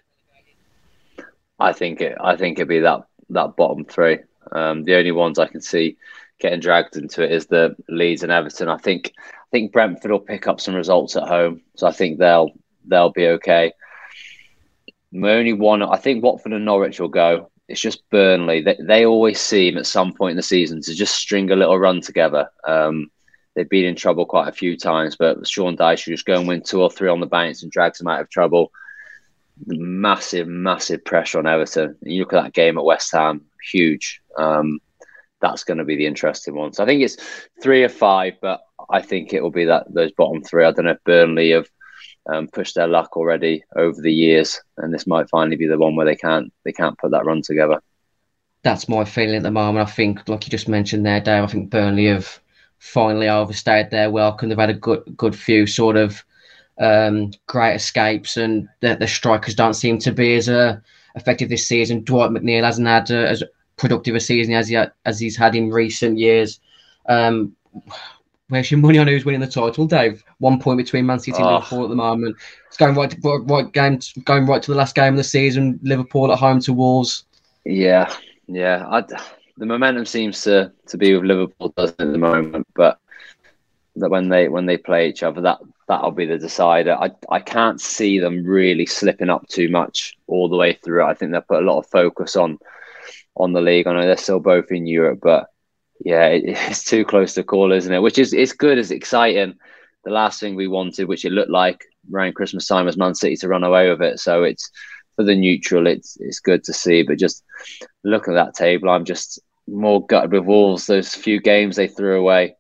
[1.60, 2.18] I think it.
[2.22, 4.20] I think it'd be that that bottom three.
[4.52, 5.98] Um, the only ones I can see
[6.40, 8.70] getting dragged into it is the Leeds and Everton.
[8.70, 12.18] I think I think Brentford will pick up some results at home, so I think
[12.18, 12.52] they'll
[12.86, 13.74] they'll be okay.
[15.12, 17.49] My only one, I think Watford and Norwich will go.
[17.70, 18.62] It's just Burnley.
[18.62, 21.78] They, they always seem at some point in the season to just string a little
[21.78, 22.50] run together.
[22.68, 23.12] Um,
[23.56, 26.48] they've been in trouble quite a few times, but Sean Dyche should just go and
[26.48, 28.72] win two or three on the bounce and drags them out of trouble.
[29.66, 31.96] Massive, massive pressure on Everton.
[32.02, 34.22] You look at that game at West Ham, huge.
[34.38, 34.80] Um,
[35.42, 36.74] that's going to be the interesting one.
[36.74, 37.18] So I think it's
[37.62, 40.66] three or five, but I think it will be that those bottom three.
[40.66, 41.70] I don't know if Burnley have
[42.32, 45.96] um, pushed their luck already over the years, and this might finally be the one
[45.96, 47.82] where they can't they can't put that run together.
[48.64, 49.88] That's my feeling at the moment.
[49.88, 51.44] I think, like you just mentioned there, Dave.
[51.44, 52.40] I think Burnley have
[52.80, 54.50] finally overstayed their welcome.
[54.50, 56.24] They've had a good good few sort of
[56.80, 60.78] um, great escapes, and the, the strikers don't seem to be as uh,
[61.16, 62.04] effective this season.
[62.04, 63.44] Dwight McNeil hasn't had uh, as
[63.78, 66.60] productive a season as he had, as he's had in recent years.
[67.08, 67.56] Um,
[68.50, 70.24] where's your money on who's winning the title, Dave?
[70.40, 71.56] One point between Man City and oh.
[71.56, 72.36] Liverpool at the moment.
[72.68, 75.80] It's going right, to, right game, going right to the last game of the season.
[75.84, 77.24] Liverpool at home to Wolves.
[77.66, 78.14] Yeah,
[78.48, 78.86] yeah.
[78.90, 79.04] I,
[79.58, 83.00] the momentum seems to to be with Liverpool doesn't at the moment, but
[83.96, 86.94] that when they when they play each other, that that'll be the decider.
[86.94, 91.04] I I can't see them really slipping up too much all the way through.
[91.04, 92.60] I think they'll put a lot of focus on
[93.36, 93.88] on the league.
[93.88, 95.50] I know they're still both in Europe, but
[96.00, 98.02] yeah, it, it's too close to call, isn't it?
[98.02, 99.56] Which is it's good, it's exciting.
[100.06, 101.84] The last thing we wanted, which it looked like
[102.14, 104.20] around Christmas time, was Man City to run away with it.
[104.20, 104.70] So it's
[105.16, 107.04] for the neutral, it's it's good to see.
[107.04, 107.44] But just
[108.04, 110.86] look at that table, I'm just more gutted with Wolves.
[110.86, 112.56] Those few games they threw away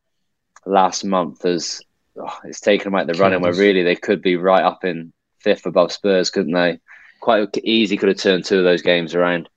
[0.66, 1.82] last month as
[2.18, 5.14] oh, it's taken them out the running where really they could be right up in
[5.40, 6.80] fifth above Spurs, couldn't they?
[7.22, 9.50] Quite easy could have turned two of those games around.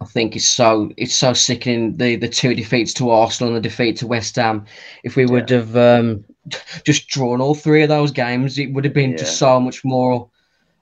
[0.00, 3.68] I think it's so it's so sickening the the two defeats to Arsenal and the
[3.68, 4.64] defeat to West Ham.
[5.04, 5.58] If we would yeah.
[5.58, 6.24] have um,
[6.84, 9.18] just drawn all three of those games, it would have been yeah.
[9.18, 10.30] just so much more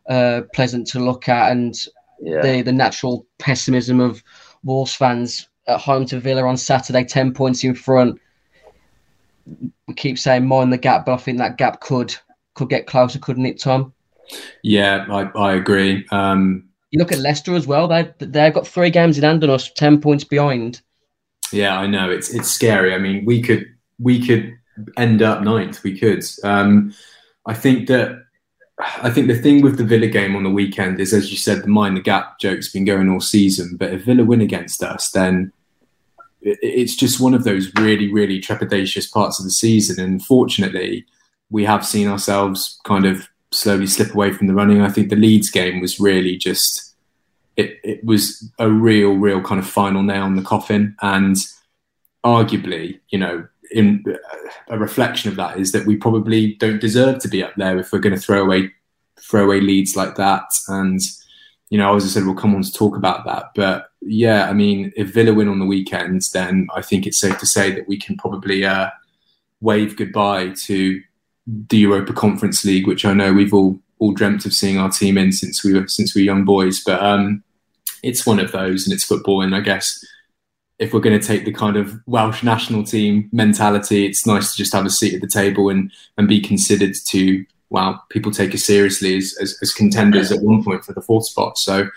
[0.09, 1.51] uh, pleasant to look at.
[1.51, 1.75] And
[2.21, 2.43] yeah.
[2.43, 4.23] the the natural pessimism of
[4.63, 8.21] Wolves fans at home to Villa on Saturday, ten points in front.
[9.89, 12.15] We keep saying mind the gap, but I think that gap could
[12.55, 13.93] could get closer, couldn't it, Tom?
[14.63, 16.07] Yeah, I, I agree.
[16.11, 17.89] Um, you look at Leicester as well.
[17.89, 20.81] They they've got three games in hand on us, ten points behind.
[21.53, 22.95] Yeah, I know it's it's scary.
[22.95, 23.67] I mean, we could
[23.99, 24.57] we could
[24.97, 25.83] end up ninth.
[25.83, 26.25] We could.
[26.45, 26.95] Um,
[27.47, 28.23] I think that
[28.81, 31.63] I think the thing with the Villa game on the weekend is, as you said,
[31.63, 33.77] the mind the gap joke's been going all season.
[33.77, 35.53] But if Villa win against us, then
[36.41, 40.03] it's just one of those really, really trepidatious parts of the season.
[40.03, 41.05] And fortunately,
[41.51, 44.83] we have seen ourselves kind of slowly slip away from the running.
[44.83, 46.95] I think the Leeds game was really just
[47.57, 50.97] it, it was a real, real kind of final nail in the coffin.
[51.03, 51.37] And
[52.25, 54.05] arguably, you know, in
[54.69, 57.93] a reflection of that is that we probably don't deserve to be up there if
[57.93, 58.73] we're going to throw away
[59.21, 60.45] throw away leads like that.
[60.69, 61.01] And
[61.69, 63.47] you know, as I said, we'll come on to talk about that.
[63.55, 67.39] But yeah, I mean, if Villa win on the weekends, then I think it's safe
[67.39, 68.89] to say that we can probably uh,
[69.61, 71.03] wave goodbye to
[71.49, 75.19] the Europa Conference League, which I know we've all all dreamt of seeing our team
[75.19, 76.83] in since we were since we were young boys.
[76.85, 77.43] But um,
[78.03, 79.41] it's one of those, and it's football.
[79.41, 80.05] And I guess
[80.79, 84.59] if we're going to take the kind of Welsh national team mentality, it's nice to
[84.59, 88.55] just have a seat at the table and and be considered to wow, people take
[88.55, 91.59] us seriously as, as, as contenders at one point for the fourth spot.
[91.59, 91.89] So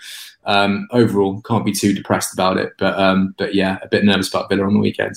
[0.44, 2.74] um, overall, can't be too depressed about it.
[2.78, 5.16] But um, but yeah, a bit nervous about Villa on the weekend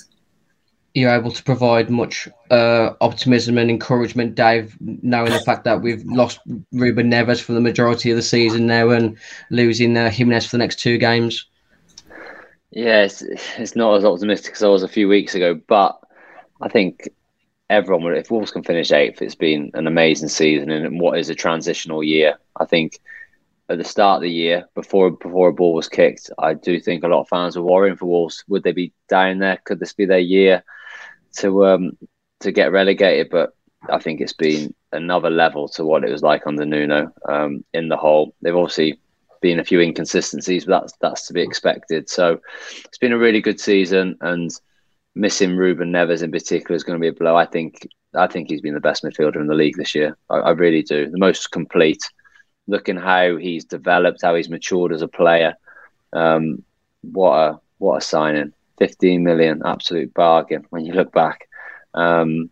[0.95, 6.03] you're able to provide much uh, optimism and encouragement, Dave, knowing the fact that we've
[6.05, 6.39] lost
[6.71, 9.17] Ruben Neves for the majority of the season now and
[9.51, 11.45] losing uh, Jimenez for the next two games?
[12.71, 13.21] Yeah, it's,
[13.57, 15.99] it's not as optimistic as I was a few weeks ago, but
[16.61, 17.09] I think
[17.69, 21.35] everyone if Wolves can finish eighth, it's been an amazing season and what is a
[21.35, 22.37] transitional year.
[22.57, 22.99] I think
[23.67, 27.03] at the start of the year, before before a ball was kicked, I do think
[27.03, 28.45] a lot of fans were worrying for Wolves.
[28.47, 29.59] Would they be down there?
[29.65, 30.63] Could this be their year?
[31.37, 31.97] To um
[32.41, 33.53] to get relegated, but
[33.89, 37.89] I think it's been another level to what it was like under Nuno um, in
[37.89, 38.33] the whole.
[38.41, 38.99] They've obviously
[39.41, 42.09] been a few inconsistencies, but that's that's to be expected.
[42.09, 42.39] So
[42.85, 44.51] it's been a really good season, and
[45.13, 47.35] missing Ruben Neves in particular is going to be a blow.
[47.35, 50.17] I think I think he's been the best midfielder in the league this year.
[50.29, 51.09] I, I really do.
[51.09, 52.03] The most complete.
[52.67, 55.53] Looking how he's developed, how he's matured as a player.
[56.13, 56.63] Um,
[57.01, 58.53] what a what a signing!
[58.77, 61.47] Fifteen million, absolute bargain when you look back.
[61.93, 62.49] Um,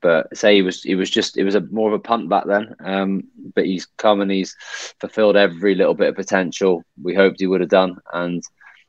[0.00, 2.44] but say he was he was just it was a more of a punt back
[2.46, 2.74] then.
[2.80, 4.56] Um, but he's come and he's
[4.98, 7.98] fulfilled every little bit of potential we hoped he would have done.
[8.12, 8.42] And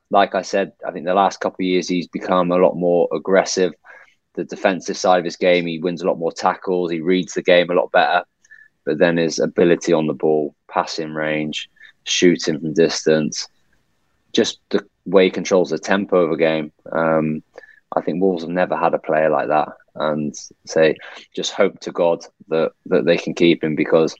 [0.09, 3.07] like I said, I think the last couple of years he's become a lot more
[3.13, 3.73] aggressive.
[4.35, 6.91] The defensive side of his game, he wins a lot more tackles.
[6.91, 8.23] He reads the game a lot better.
[8.85, 11.69] But then his ability on the ball, passing range,
[12.03, 13.47] shooting from distance,
[14.33, 16.71] just the way he controls the tempo of a game.
[16.91, 17.43] Um,
[17.95, 20.33] I think Wolves have never had a player like that, and
[20.65, 20.95] say
[21.35, 24.15] just hope to God that that they can keep him because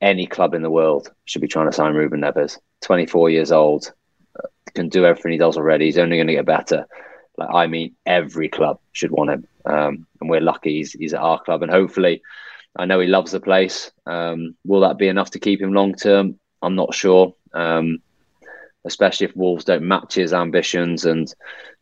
[0.00, 2.58] any club in the world should be trying to sign Ruben Neves.
[2.80, 3.92] Twenty four years old,
[4.74, 5.86] can do everything he does already.
[5.86, 6.86] He's only going to get better.
[7.36, 11.20] Like I mean, every club should want him, um, and we're lucky he's, he's at
[11.20, 12.22] our club, and hopefully,
[12.76, 13.92] I know he loves the place.
[14.06, 16.38] Um, will that be enough to keep him long term?
[16.62, 17.34] I'm not sure.
[17.52, 17.98] Um,
[18.84, 21.32] especially if Wolves don't match his ambitions and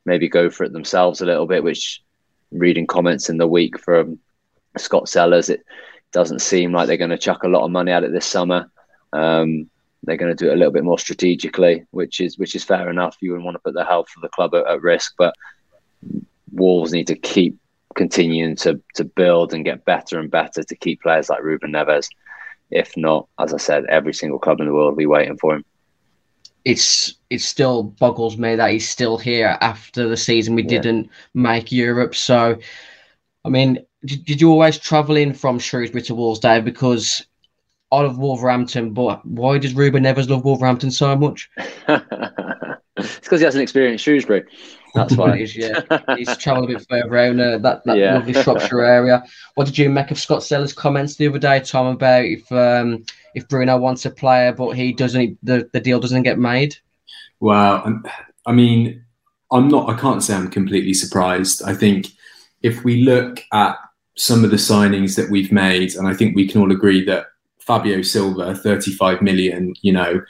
[0.05, 1.65] maybe go for it themselves a little bit.
[1.65, 2.03] Which,
[2.53, 4.19] reading comments in the week from
[4.79, 5.65] Scott Sellars, it
[6.13, 8.71] doesn't seem like they're going to chuck a lot of money at it this summer.
[9.13, 9.69] Um,
[10.03, 12.89] they're going to do it a little bit more strategically, which is which is fair
[12.89, 13.17] enough.
[13.21, 15.35] You wouldn't want to put the health of the club at, at risk, but
[16.53, 17.59] Wolves need to keep
[17.95, 22.09] continuing to to build and get better and better to keep players like Ruben Neves.
[22.71, 25.55] If not, as I said, every single club in the world will be waiting for
[25.55, 25.65] him.
[26.67, 30.69] It's it still boggles me that he's still here after the season we yeah.
[30.69, 32.15] didn't make Europe.
[32.15, 32.59] So,
[33.45, 36.65] I mean, did, did you always travel in from Shrewsbury to Wolves, Dave?
[36.65, 37.25] Because
[37.93, 41.49] I love Wolverhampton, but why does Ruben Neves love Wolverhampton so much?
[41.57, 44.45] it's because he hasn't experienced Shrewsbury.
[44.95, 45.37] That's why.
[45.39, 45.83] he's, yeah,
[46.17, 48.15] he's travelled a bit further around uh, that, that yeah.
[48.15, 49.23] lovely Shropshire area.
[49.55, 53.05] What did you make of Scott Sellars' comments the other day, Tom, about if um,
[53.37, 56.75] if Bruno wants a player but he doesn't, the, the deal doesn't get made?
[57.39, 58.05] Well, um,
[58.47, 59.05] I mean,
[59.53, 59.91] I'm not.
[59.91, 61.63] I can't say I'm completely surprised.
[61.63, 62.09] I think
[62.63, 63.77] if we look at
[64.17, 67.27] some of the signings that we've made, and I think we can all agree that
[67.61, 70.23] Fabio Silva, 35 million, you know,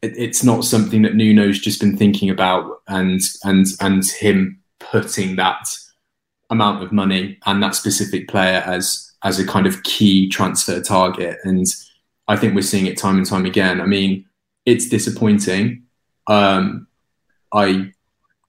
[0.00, 5.34] it, it's not something that Nuno's just been thinking about and and and him putting
[5.36, 5.66] that
[6.48, 11.38] amount of money and that specific player as as a kind of key transfer target.
[11.42, 11.66] And
[12.28, 13.80] I think we're seeing it time and time again.
[13.80, 14.26] I mean,
[14.66, 15.84] it's disappointing.
[16.26, 16.86] Um,
[17.52, 17.92] I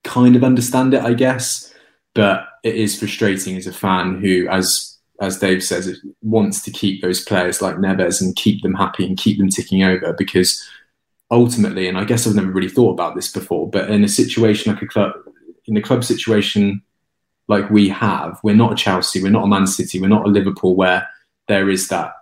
[0.03, 1.73] kind of understand it, I guess,
[2.13, 7.01] but it is frustrating as a fan who, as as Dave says, wants to keep
[7.01, 10.65] those players like Neves and keep them happy and keep them ticking over because
[11.29, 14.73] ultimately, and I guess I've never really thought about this before, but in a situation
[14.73, 15.13] like a club,
[15.65, 16.81] in a club situation
[17.49, 20.29] like we have, we're not a Chelsea, we're not a Man City, we're not a
[20.29, 21.07] Liverpool where
[21.47, 22.13] there is that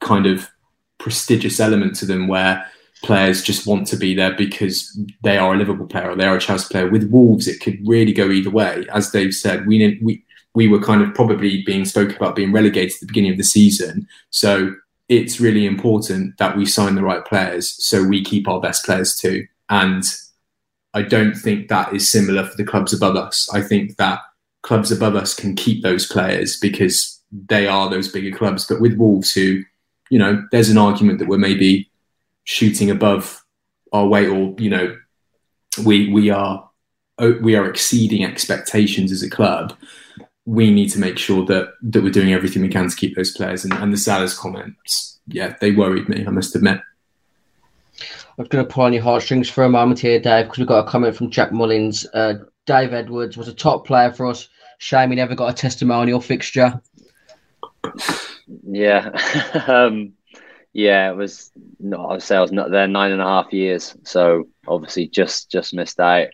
[0.00, 0.48] kind of
[0.98, 2.66] prestigious element to them where
[3.02, 6.36] players just want to be there because they are a Liverpool player or they are
[6.36, 6.90] a Chelsea player.
[6.90, 8.86] With Wolves, it could really go either way.
[8.92, 12.94] As Dave said, we we we were kind of probably being spoken about being relegated
[12.94, 14.08] at the beginning of the season.
[14.30, 14.74] So
[15.08, 19.16] it's really important that we sign the right players so we keep our best players
[19.16, 19.46] too.
[19.68, 20.02] And
[20.94, 23.48] I don't think that is similar for the clubs above us.
[23.52, 24.20] I think that
[24.62, 28.66] clubs above us can keep those players because they are those bigger clubs.
[28.66, 29.62] But with Wolves, who,
[30.10, 31.90] you know, there's an argument that we're maybe
[32.44, 33.44] shooting above
[33.92, 34.96] our weight, or you know,
[35.84, 36.68] we we are
[37.18, 39.74] we are exceeding expectations as a club
[40.46, 43.32] we need to make sure that that we're doing everything we can to keep those
[43.32, 43.64] players.
[43.64, 46.24] And, and the Sellars comments, yeah, they worried me.
[46.24, 46.80] I must admit.
[48.38, 50.86] I'm going to pull on your heartstrings for a moment here, Dave, because we've got
[50.86, 52.06] a comment from Jack Mullins.
[52.12, 52.34] Uh,
[52.66, 54.48] Dave Edwards was a top player for us.
[54.78, 56.80] Shame he never got a testimonial fixture.
[58.46, 59.10] Yeah,
[59.66, 60.12] um,
[60.72, 61.52] yeah, it was.
[61.80, 65.08] not, I would say I was not there nine and a half years, so obviously
[65.08, 66.28] just just missed out.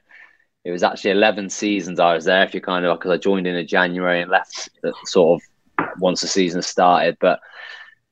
[0.64, 3.46] It was actually 11 seasons I was there if you kind of because I joined
[3.46, 4.70] in in January and left
[5.06, 7.40] sort of once the season started but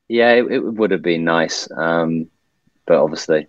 [0.08, 1.68] yeah it, it would have been nice.
[1.76, 2.28] Um,
[2.86, 3.48] but obviously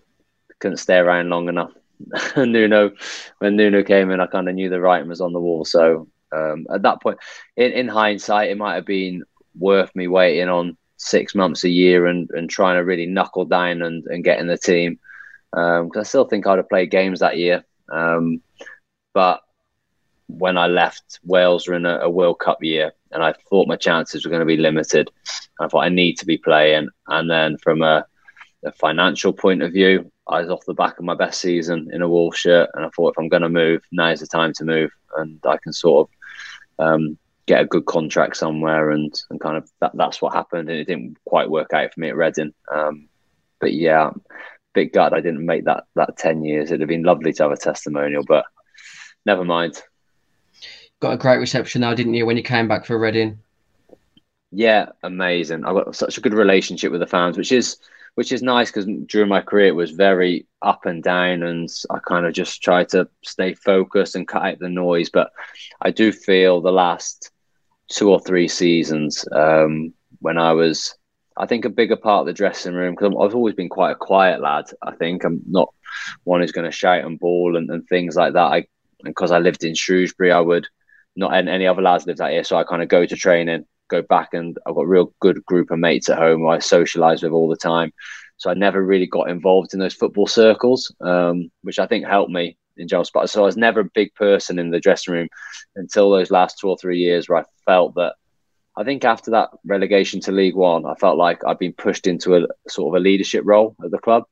[0.60, 1.72] couldn't stay around long enough.
[2.36, 2.92] Nuno
[3.38, 6.08] when Nuno came in I kind of knew the writing was on the wall so
[6.32, 7.18] um, at that point
[7.56, 9.22] in, in hindsight it might have been
[9.54, 13.82] worth me waiting on six months a year and, and trying to really knuckle down
[13.82, 14.98] and, and get in the team.
[15.50, 17.64] Because um, I still think I'd have played games that year.
[17.90, 18.40] Um,
[19.12, 19.42] but
[20.38, 23.76] when I left, Wales were in a, a, World Cup year, and I thought my
[23.76, 25.10] chances were going to be limited.
[25.60, 28.06] I thought I need to be playing, and then from a,
[28.64, 32.00] a, financial point of view, I was off the back of my best season in
[32.00, 34.64] a Wolves shirt, and I thought if I'm going to move, now's the time to
[34.64, 36.08] move, and I can sort
[36.78, 37.18] of um,
[37.52, 40.86] get a good contract somewhere, and and kind of that, that's what happened, and it
[40.86, 42.54] didn't quite work out for me at Reading.
[42.72, 43.08] Um,
[43.60, 44.10] but yeah,
[44.72, 46.70] bit gutted I didn't make that that ten years.
[46.70, 48.46] It'd have been lovely to have a testimonial, but
[49.26, 49.82] never mind.
[51.00, 53.38] Got a great reception now, didn't you, when you came back for Reading?
[54.50, 55.64] Yeah, amazing.
[55.64, 57.76] I've got such a good relationship with the fans, which is
[58.14, 61.98] which is nice because during my career it was very up and down, and I
[61.98, 65.10] kind of just tried to stay focused and cut out the noise.
[65.10, 65.32] But
[65.82, 67.30] I do feel the last
[67.88, 70.96] two or three seasons um, when I was,
[71.36, 73.96] I think, a bigger part of the dressing room because I've always been quite a
[73.96, 74.66] quiet lad.
[74.82, 75.72] I think I'm not
[76.24, 78.52] one who's going to shout and ball and, and things like that.
[78.52, 78.66] I
[79.04, 80.66] because I lived in Shrewsbury, I would
[81.16, 84.02] not any other lads lived out here, so I kind of go to training, go
[84.02, 87.22] back, and I've got a real good group of mates at home who I socialise
[87.22, 87.92] with all the time.
[88.38, 92.30] So I never really got involved in those football circles, um, which I think helped
[92.30, 93.04] me in general.
[93.04, 95.28] So I was never a big person in the dressing room
[95.76, 98.14] until those last two or three years where I felt that.
[98.74, 102.36] I think after that relegation to League One, I felt like I'd been pushed into
[102.36, 104.24] a sort of a leadership role at the club,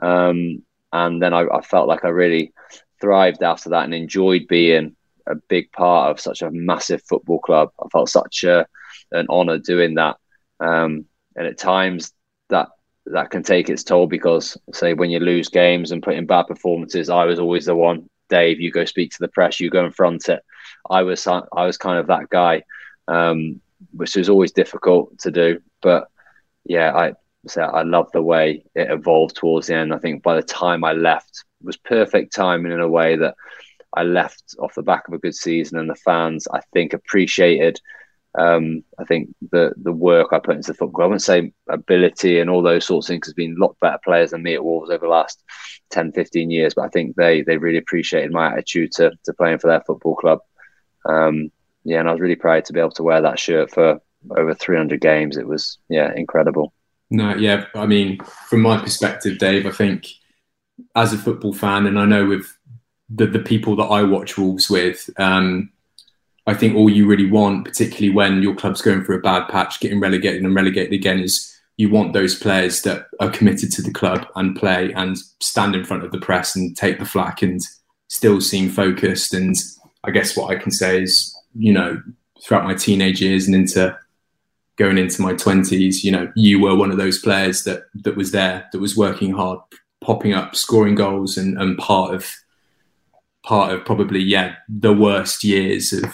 [0.00, 2.52] um, and then I, I felt like I really
[3.00, 4.94] thrived after that and enjoyed being
[5.26, 7.70] a big part of such a massive football club.
[7.82, 8.66] I felt such a,
[9.10, 10.18] an honour doing that,
[10.60, 12.12] um, and at times
[12.50, 12.68] that
[13.06, 16.46] that can take its toll because, say, when you lose games and put in bad
[16.46, 18.08] performances, I was always the one.
[18.28, 20.42] Dave, you go speak to the press, you go and front it.
[20.88, 22.62] I was I was kind of that guy,
[23.08, 23.60] um,
[23.92, 25.60] which was always difficult to do.
[25.82, 26.08] But
[26.64, 27.14] yeah, I
[27.46, 29.92] so I love the way it evolved towards the end.
[29.92, 33.34] I think by the time I left, was perfect timing in a way that
[33.94, 37.80] I left off the back of a good season, and the fans I think appreciated.
[38.38, 41.02] Um, I think the the work I put into the football.
[41.02, 43.26] I wouldn't say ability and all those sorts of things.
[43.26, 45.42] Has been a lot better players than me at Wolves over the last
[45.90, 49.58] 10, 15 years, but I think they they really appreciated my attitude to to playing
[49.58, 50.40] for their football club.
[51.08, 51.50] Um,
[51.84, 54.00] yeah, and I was really proud to be able to wear that shirt for
[54.36, 55.36] over 300 games.
[55.36, 56.72] It was yeah incredible.
[57.10, 60.06] No, yeah, I mean, from my perspective, Dave, I think
[60.94, 62.56] as a football fan, and I know with
[63.08, 65.72] the, the people that I watch Wolves with, um,
[66.46, 69.80] I think all you really want, particularly when your club's going through a bad patch,
[69.80, 73.92] getting relegated and relegated again, is you want those players that are committed to the
[73.92, 77.60] club and play and stand in front of the press and take the flak and
[78.08, 79.32] still seem focused.
[79.32, 79.54] And
[80.04, 82.02] I guess what I can say is, you know,
[82.42, 83.96] throughout my teenage years and into
[84.76, 88.30] going into my 20s, you know, you were one of those players that that was
[88.32, 89.60] there, that was working hard,
[90.00, 92.30] popping up, scoring goals and, and part of
[93.42, 96.04] part of probably yeah the worst years of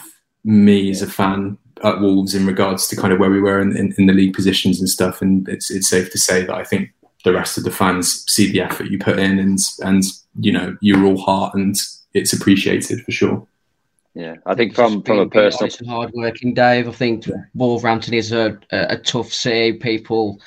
[0.47, 3.75] me as a fan at Wolves in regards to kind of where we were in,
[3.75, 5.21] in, in, the league positions and stuff.
[5.21, 6.89] And it's it's safe to say that I think
[7.23, 10.03] the rest of the fans see the effort you put in and and
[10.39, 11.75] you know you're all heart and
[12.13, 13.47] it's appreciated for sure.
[14.13, 16.87] Yeah, I think from from a personal hard working Dave.
[16.87, 19.73] I think Wolverhampton is a, a, a tough city.
[19.73, 20.39] People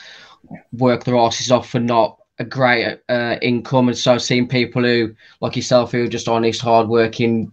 [0.73, 5.15] work their asses off for not a great uh, income, and so seeing people who,
[5.41, 7.53] like yourself, who are just honest, hardworking,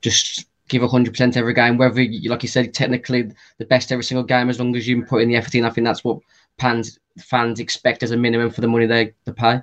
[0.00, 4.04] just give hundred percent every game, whether you, like you said, technically the best every
[4.04, 5.64] single game, as long as you put in the effort in.
[5.64, 6.18] I think that's what
[6.58, 9.60] fans fans expect as a minimum for the money they, they pay.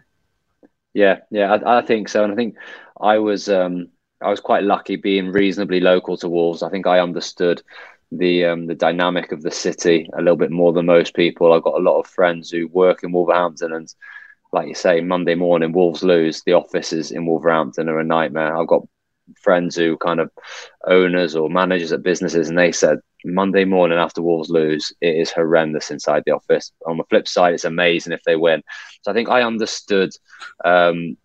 [0.94, 2.56] Yeah, yeah, I, I think so, and I think
[3.00, 3.90] I was um,
[4.22, 6.64] I was quite lucky being reasonably local to Wolves.
[6.64, 7.62] I think I understood
[8.12, 11.54] the um, the dynamic of the city a little bit more than most people.
[11.54, 13.94] I've got a lot of friends who work in Wolverhampton and
[14.56, 16.42] like you say, Monday morning, Wolves lose.
[16.44, 18.56] The offices in Wolverhampton are a nightmare.
[18.56, 18.88] I've got
[19.38, 20.32] friends who kind of
[20.88, 25.32] owners or managers at businesses, and they said Monday morning after Wolves lose, it is
[25.32, 26.72] horrendous inside the office.
[26.86, 28.62] On the flip side, it's amazing if they win.
[29.02, 30.12] So I think I understood
[30.64, 31.18] um,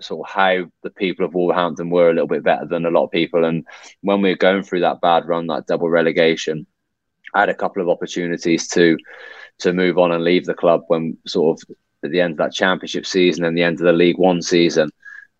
[0.00, 3.04] sort of how the people of Wolverhampton were a little bit better than a lot
[3.04, 3.44] of people.
[3.44, 3.64] And
[4.02, 6.66] when we were going through that bad run, that double relegation,
[7.34, 8.96] I had a couple of opportunities to
[9.58, 12.52] to move on and leave the club when sort of at the end of that
[12.52, 14.90] championship season and the end of the League One season.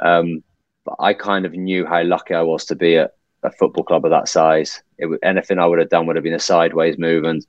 [0.01, 0.43] Um,
[0.89, 4.07] but I kind of knew how lucky I was to be at a football club
[4.07, 4.83] of that size.
[4.97, 7.47] It, anything I would have done would have been a sideways move, and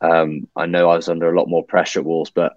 [0.00, 2.54] um, I know I was under a lot more pressure at Wolves, but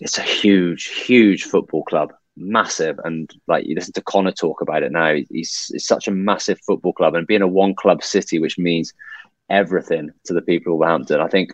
[0.00, 2.98] it's a huge, huge football club, massive.
[3.04, 6.92] And like you listen to Conor talk about it now, he's such a massive football
[6.92, 8.92] club, and being a one club city, which means
[9.48, 11.20] everything to the people of Wolverhampton.
[11.20, 11.52] I think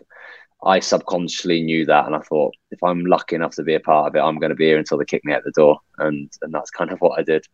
[0.63, 4.07] I subconsciously knew that, and I thought if I'm lucky enough to be a part
[4.07, 6.31] of it, I'm going to be here until they kick me out the door, and
[6.41, 7.45] and that's kind of what I did.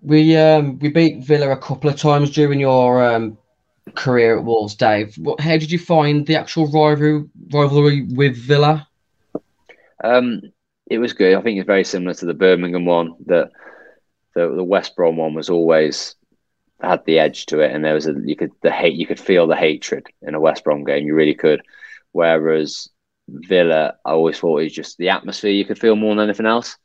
[0.00, 3.38] We um we beat Villa a couple of times during your um,
[3.94, 5.14] career at Wolves, Dave.
[5.16, 8.86] What, how did you find the actual rivalry rivalry with Villa?
[10.04, 10.42] Um,
[10.88, 11.34] it was good.
[11.34, 13.16] I think it's very similar to the Birmingham one.
[13.26, 13.50] That
[14.34, 16.14] the the West Brom one was always
[16.80, 19.20] had the edge to it, and there was a you could the hate you could
[19.20, 21.06] feel the hatred in a West Brom game.
[21.06, 21.62] You really could.
[22.12, 22.88] Whereas
[23.28, 26.46] Villa, I always thought it was just the atmosphere you could feel more than anything
[26.46, 26.76] else.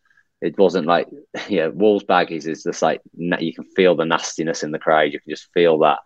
[0.41, 1.07] It wasn't like,
[1.49, 5.13] yeah, Wolves Baggies is just like, you can feel the nastiness in the crowd.
[5.13, 5.99] You can just feel that.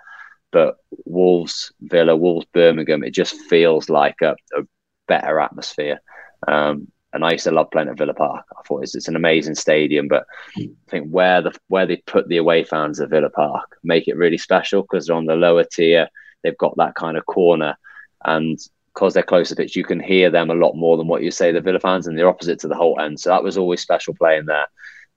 [0.52, 4.64] But Wolves Villa, Wolves Birmingham, it just feels like a, a
[5.08, 6.02] better atmosphere.
[6.48, 8.46] Um, and I used to love playing at Villa Park.
[8.58, 10.26] I thought it's, it's an amazing stadium, but
[10.58, 14.16] I think where the where they put the away fans at Villa Park make it
[14.18, 16.08] really special because they're on the lower tier.
[16.44, 17.78] They've got that kind of corner,
[18.24, 18.58] and
[18.94, 21.52] because they're closer pitch, you can hear them a lot more than what you say
[21.52, 23.20] the Villa fans, and they're opposite to the whole end.
[23.20, 24.68] So that was always special playing there.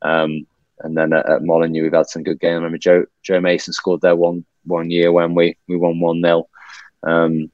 [0.02, 0.46] Um,
[0.80, 2.52] and then at, at Molineux, we've had some good games.
[2.52, 6.22] I remember Joe Joe Mason scored there one one year when we we won one
[6.22, 6.48] 0
[7.04, 7.50] um,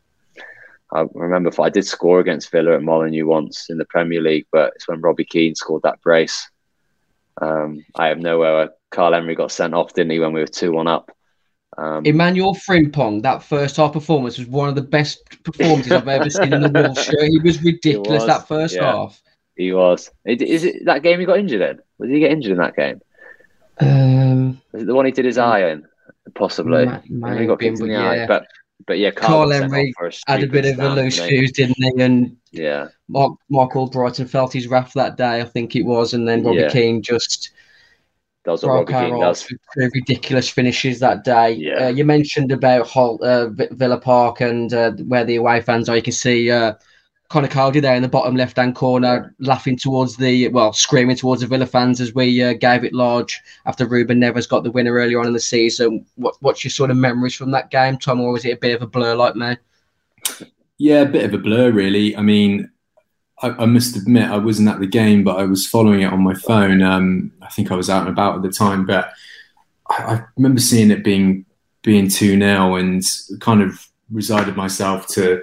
[0.93, 4.47] I remember if I did score against Villa at Molineux once in the Premier League,
[4.51, 6.51] but it's when Robbie Keane scored that brace.
[7.41, 8.71] Um, I have nowhere.
[8.91, 11.13] Karl Henry got sent off, didn't he, when we were two one up?
[11.81, 16.29] Um, Emmanuel Frimpong, that first half performance was one of the best performances I've ever
[16.29, 17.23] seen in the Wolves shirt.
[17.23, 19.23] He was ridiculous was, that first yeah, half.
[19.57, 20.11] He was.
[20.27, 21.79] Is it that game he got injured in?
[21.97, 23.01] Was he get injured in that game?
[23.81, 25.87] Um, was it the one he did his eye in?
[26.35, 26.85] Possibly.
[26.85, 28.11] Might, might he got kicked in the yeah.
[28.11, 28.27] eye.
[28.27, 28.47] But
[28.87, 29.95] but yeah, Karl-Henry
[30.27, 32.03] had a bit of a loose fuse, didn't he?
[32.03, 36.29] And yeah, Mark Marc Albrighton felt his wrath that day, I think it was, and
[36.29, 36.69] then Robbie yeah.
[36.69, 37.53] Keane just
[38.45, 39.47] does what Robbie Keane does.
[39.77, 41.53] Ridiculous finishes that day.
[41.53, 41.87] Yeah.
[41.87, 45.97] Uh, you mentioned about Hull, uh, Villa Park and uh, where the away fans are.
[45.97, 46.75] You can see uh,
[47.29, 51.43] Conor Coady there in the bottom left hand corner, laughing towards the well, screaming towards
[51.43, 54.95] the Villa fans as we uh, gave it large after Ruben Neves got the winner
[54.95, 56.05] earlier on in the season.
[56.17, 58.75] What, what's your sort of memories from that game, Tom, or was it a bit
[58.75, 59.57] of a blur like me?
[60.79, 62.17] Yeah, a bit of a blur, really.
[62.17, 62.71] I mean,
[63.43, 66.23] I, I must admit I wasn't at the game, but I was following it on
[66.23, 66.83] my phone.
[66.83, 69.13] Um, I think I was out and about at the time, but
[69.89, 71.45] I, I remember seeing it being
[71.83, 73.03] being two 0 and
[73.41, 75.43] kind of resided myself to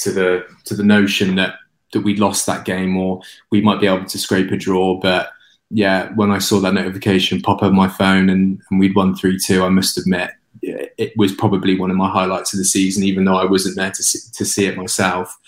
[0.00, 1.54] to the to the notion that
[1.92, 4.98] that we'd lost that game or we might be able to scrape a draw.
[5.00, 5.30] But
[5.70, 9.38] yeah, when I saw that notification pop up my phone and, and we'd won three
[9.38, 10.30] two, I must admit
[10.62, 13.90] it was probably one of my highlights of the season, even though I wasn't there
[13.90, 15.38] to see, to see it myself.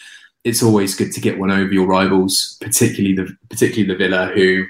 [0.44, 4.64] It's always good to get one over your rivals, particularly the particularly the Villa, who,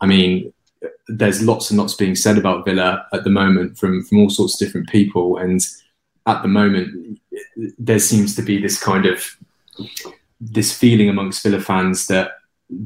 [0.00, 0.52] I mean,
[1.06, 4.54] there's lots and lots being said about Villa at the moment from from all sorts
[4.54, 5.60] of different people, and
[6.26, 7.20] at the moment
[7.78, 9.36] there seems to be this kind of
[10.40, 12.32] this feeling amongst Villa fans that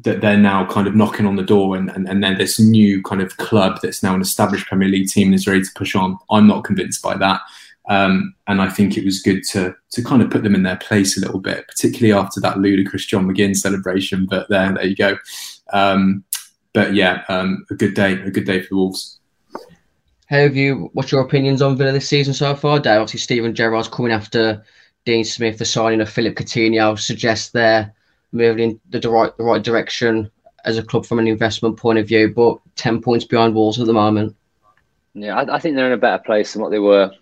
[0.02, 3.02] that they're now kind of knocking on the door and, and, and then this new
[3.02, 5.94] kind of club that's now an established Premier League team and is ready to push
[5.94, 6.16] on.
[6.30, 7.42] I'm not convinced by that.
[7.86, 10.76] Um, and I think it was good to to kind of put them in their
[10.76, 14.26] place a little bit, particularly after that ludicrous John McGinn celebration.
[14.26, 15.18] But there, there you go.
[15.72, 16.24] Um,
[16.72, 19.20] but yeah, um, a good day, a good day for the Wolves.
[20.28, 20.90] How have you?
[20.94, 23.00] What's your opinions on Villa this season so far, Dave?
[23.00, 24.64] Obviously, Steven Gerrard's coming after
[25.04, 25.58] Dean Smith.
[25.58, 27.94] The signing of Philippe Coutinho suggests they're
[28.32, 30.30] moving in the right the right direction
[30.64, 32.32] as a club from an investment point of view.
[32.34, 34.34] But ten points behind Wolves at the moment.
[35.12, 37.12] Yeah, I, I think they're in a better place than what they were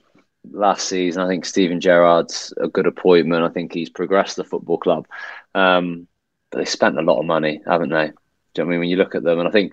[0.50, 1.22] last season.
[1.22, 3.44] I think Steven Gerrard's a good appointment.
[3.44, 5.06] I think he's progressed the football club.
[5.54, 6.06] Um,
[6.50, 8.12] but they spent a lot of money, haven't they?
[8.54, 9.38] Do you know I mean when you look at them?
[9.38, 9.72] And I think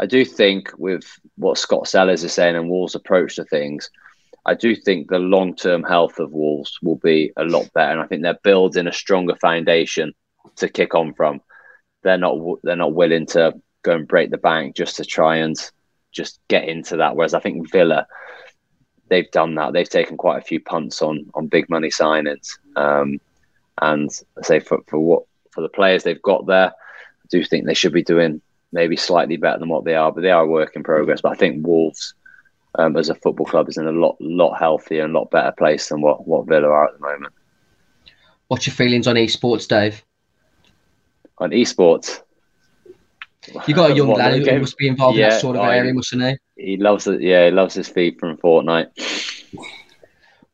[0.00, 1.04] I do think with
[1.36, 3.90] what Scott Sellars is saying and Wolves' approach to things,
[4.46, 7.92] I do think the long term health of Wolves will be a lot better.
[7.92, 10.14] And I think they're building a stronger foundation
[10.56, 11.42] to kick on from.
[12.02, 15.56] They're not they're not willing to go and break the bank just to try and
[16.12, 17.16] just get into that.
[17.16, 18.06] Whereas I think Villa,
[19.08, 19.72] they've done that.
[19.72, 22.58] They've taken quite a few punts on on big money signings.
[22.76, 23.20] Um,
[23.80, 27.66] and I say for, for what for the players they've got there, I do think
[27.66, 28.40] they should be doing
[28.72, 31.20] maybe slightly better than what they are, but they are a work in progress.
[31.20, 32.14] But I think Wolves,
[32.76, 35.52] um, as a football club, is in a lot lot healthier and a lot better
[35.52, 37.32] place than what, what Villa are at the moment.
[38.48, 40.04] What's your feelings on esports, Dave?
[41.38, 42.20] On esports,
[43.66, 45.92] you got a young lad who must be involved yeah, in that sort of area,
[45.92, 46.36] mustn't he?
[46.56, 47.20] He loves it.
[47.20, 48.90] Yeah, he loves his feed from Fortnite.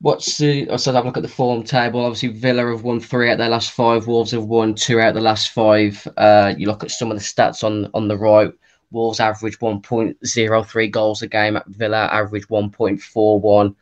[0.00, 0.68] What's the?
[0.68, 2.05] I said have look at the form table.
[2.05, 4.09] Obviously, Villa have won three out of their last five.
[4.09, 6.07] Wolves have won two out of the last five.
[6.16, 8.53] Uh, you look at some of the stats on on the right.
[8.90, 11.57] Wolves average 1.03 goals a game.
[11.57, 13.74] At Villa average 1.41.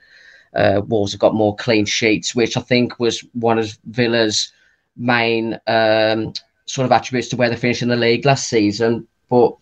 [0.54, 4.52] Uh, Wolves have got more clean sheets, which I think was one of Villa's
[4.96, 6.32] main um,
[6.66, 9.06] sort of attributes to where they finished in the league last season.
[9.28, 9.56] But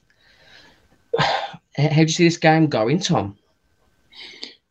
[1.79, 3.37] how do you see this game going, Tom?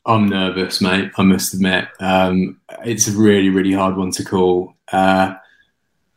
[0.05, 1.12] I'm nervous, mate.
[1.18, 4.74] I must admit, um, it's a really, really hard one to call.
[4.91, 5.36] Uh,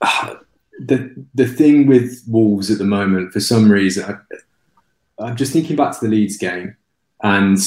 [0.81, 4.05] the the thing with Wolves at the moment, for some reason,
[5.19, 6.77] I, I'm just thinking back to the Leeds game,
[7.23, 7.59] and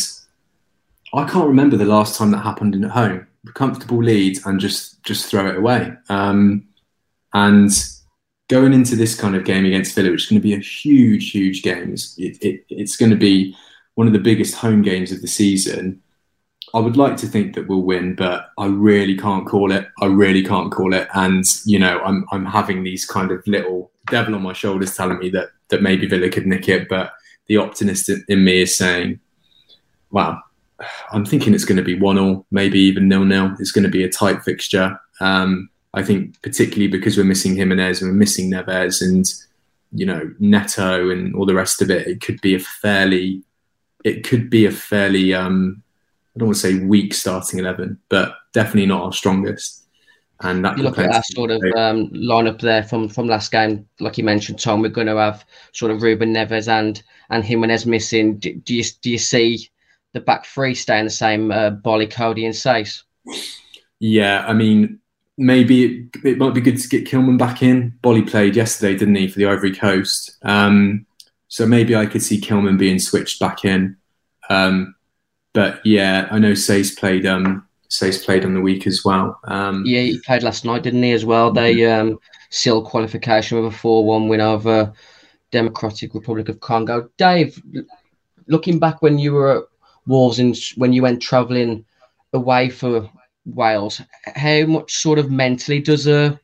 [1.14, 3.28] I can't remember the last time that happened in at home.
[3.54, 5.94] Comfortable lead and just just throw it away.
[6.10, 6.68] Um,
[7.34, 7.72] And
[8.50, 11.32] going into this kind of game against Villa, which is going to be a huge,
[11.32, 13.56] huge game, it's, it, it, it's going to be
[13.96, 16.02] one of the biggest home games of the season.
[16.76, 19.88] I would like to think that we'll win, but I really can't call it.
[20.02, 21.08] I really can't call it.
[21.14, 25.20] And you know, I'm I'm having these kind of little devil on my shoulders telling
[25.20, 27.14] me that that maybe Villa could nick it, but
[27.46, 29.20] the optimist in me is saying,
[30.10, 30.42] "Wow,
[31.12, 33.56] I'm thinking it's going to be one all, maybe even nil nil.
[33.60, 35.00] It's going to be a tight fixture.
[35.20, 39.26] Um, I think particularly because we're missing Jimenez and we're missing Neves and
[39.92, 43.44] you know Neto and all the rest of it, it could be a fairly,
[44.04, 45.84] it could be a fairly um,
[46.36, 49.82] I don't want to say weak starting eleven, but definitely not our strongest.
[50.42, 54.18] And that look at that sort of um, lineup there from from last game, like
[54.18, 54.82] you mentioned, Tom.
[54.82, 58.40] We're going to have sort of Ruben Neves and and Jimenez missing.
[58.40, 59.70] Do, do you do you see
[60.14, 61.52] the back three staying the same?
[61.52, 63.04] Uh, Boly, Coady, and Saïss.
[64.00, 65.00] Yeah, I mean,
[65.38, 67.98] maybe it, it, might be good to get Kilman back in.
[68.04, 70.38] Boly played yesterday, didn't he, for the Ivory Coast?
[70.44, 71.06] Um,
[71.48, 73.98] so maybe I could see Kilman being switched back in.
[74.50, 74.96] Um,
[75.54, 77.26] but yeah, I know Saïss played.
[77.26, 79.40] Um, Saïss played on the week as well.
[79.44, 81.12] Um, yeah, he played last night, didn't he?
[81.12, 82.20] As well, they um,
[82.50, 84.92] sealed qualification with a four-one win over
[85.52, 87.10] Democratic Republic of Congo.
[87.18, 87.62] Dave,
[88.48, 89.64] looking back when you were at
[90.08, 91.86] Wolves and when you went travelling
[92.34, 93.08] away for
[93.46, 94.02] Wales,
[94.36, 96.40] how much sort of mentally does a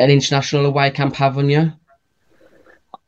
[0.00, 1.72] an international away camp have on you?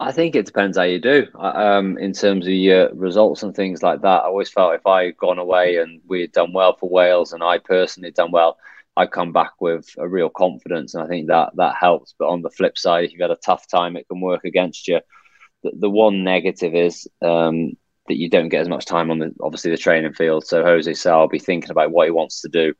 [0.00, 1.26] I think it depends how you do.
[1.38, 5.04] Um, in terms of your results and things like that, I always felt if I
[5.06, 8.56] had gone away and we had done well for Wales, and I personally done well,
[8.96, 12.14] I'd come back with a real confidence, and I think that that helps.
[12.18, 14.88] But on the flip side, if you've had a tough time, it can work against
[14.88, 15.00] you.
[15.62, 17.76] The, the one negative is um,
[18.10, 20.46] that you don't get as much time on the obviously the training field.
[20.46, 22.74] So Jose Sá will be thinking about what he wants to do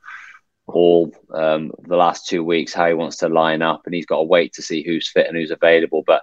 [0.66, 4.18] all um, the last two weeks, how he wants to line up, and he's got
[4.18, 6.03] to wait to see who's fit and who's available.
[6.07, 6.22] But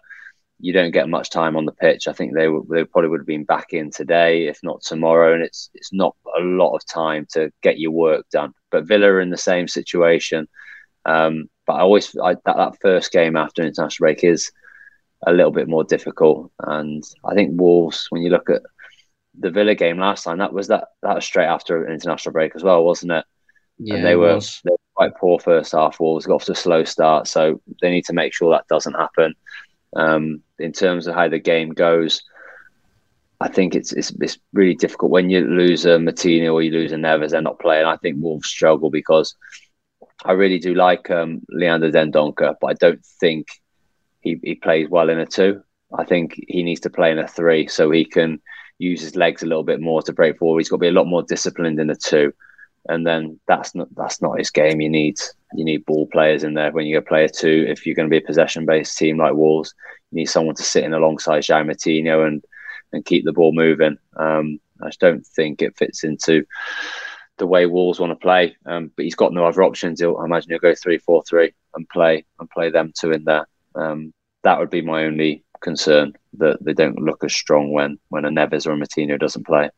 [0.59, 2.07] you don't get much time on the pitch.
[2.07, 5.43] I think they they probably would have been back in today, if not tomorrow, and
[5.43, 8.53] it's it's not a lot of time to get your work done.
[8.71, 10.47] But Villa are in the same situation.
[11.05, 14.51] Um, but I always I, that that first game after international break is
[15.25, 18.61] a little bit more difficult, and I think Wolves, when you look at
[19.39, 22.55] the Villa game last time, that was that that was straight after an international break
[22.55, 23.25] as well, wasn't it?
[23.79, 25.99] Yeah, and they were, they were quite poor first half.
[25.99, 28.95] Wolves got off to a slow start, so they need to make sure that doesn't
[28.95, 29.35] happen.
[29.95, 32.23] Um, in terms of how the game goes,
[33.39, 36.91] I think it's it's, it's really difficult when you lose a Moutinho or you lose
[36.91, 37.85] a Neves, they're not playing.
[37.85, 39.35] I think Wolves struggle because
[40.25, 43.47] I really do like um, Leander Dendoncker, but I don't think
[44.21, 45.61] he, he plays well in a two.
[45.95, 48.41] I think he needs to play in a three so he can
[48.79, 50.59] use his legs a little bit more to break forward.
[50.59, 52.33] He's got to be a lot more disciplined in the two
[52.89, 54.81] and then that's not that's not his game.
[54.81, 55.19] You need
[55.53, 57.65] you need ball players in there when you go play a two.
[57.67, 59.73] If you're going to be a possession based team like Wolves,
[60.11, 62.43] you need someone to sit in alongside João Moutinho and
[62.93, 63.97] and keep the ball moving.
[64.15, 66.45] Um, I just don't think it fits into
[67.37, 68.55] the way Wolves want to play.
[68.65, 69.99] Um, but he's got no other options.
[69.99, 73.25] He'll, I imagine he'll go three four three and play and play them two in
[73.25, 73.47] there.
[73.75, 74.13] Um,
[74.43, 78.29] that would be my only concern that they don't look as strong when when a
[78.29, 79.69] Neves or a Moutinho doesn't play.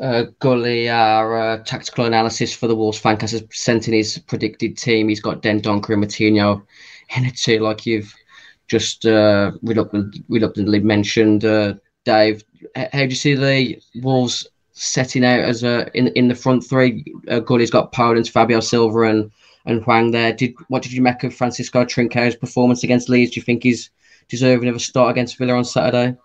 [0.00, 4.76] Uh, Gully, our uh, tactical analysis for the Wolves fancast, has sent in his predicted
[4.76, 5.08] team.
[5.08, 6.62] He's got Dendoncker and Moutinho
[7.16, 8.12] in it too, like you've
[8.66, 11.44] just uh, reluctantly mentioned.
[11.44, 12.44] Uh, Dave,
[12.74, 17.04] how do you see the Wolves setting out as a in in the front three?
[17.28, 19.30] Uh, Gully's got Podence, Fabio Silva, and
[19.66, 20.32] and Hwang there.
[20.32, 23.32] Did what did you make of Francisco Trincao's performance against Leeds?
[23.32, 23.90] Do you think he's
[24.28, 26.16] deserving of a start against Villa on Saturday?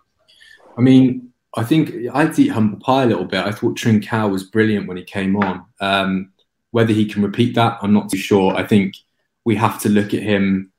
[0.77, 3.45] I mean, I think I had to eat humble pie a little bit.
[3.45, 5.65] I thought Trincao was brilliant when he came on.
[5.79, 6.31] Um,
[6.71, 8.55] whether he can repeat that, I'm not too sure.
[8.55, 8.95] I think
[9.45, 10.71] we have to look at him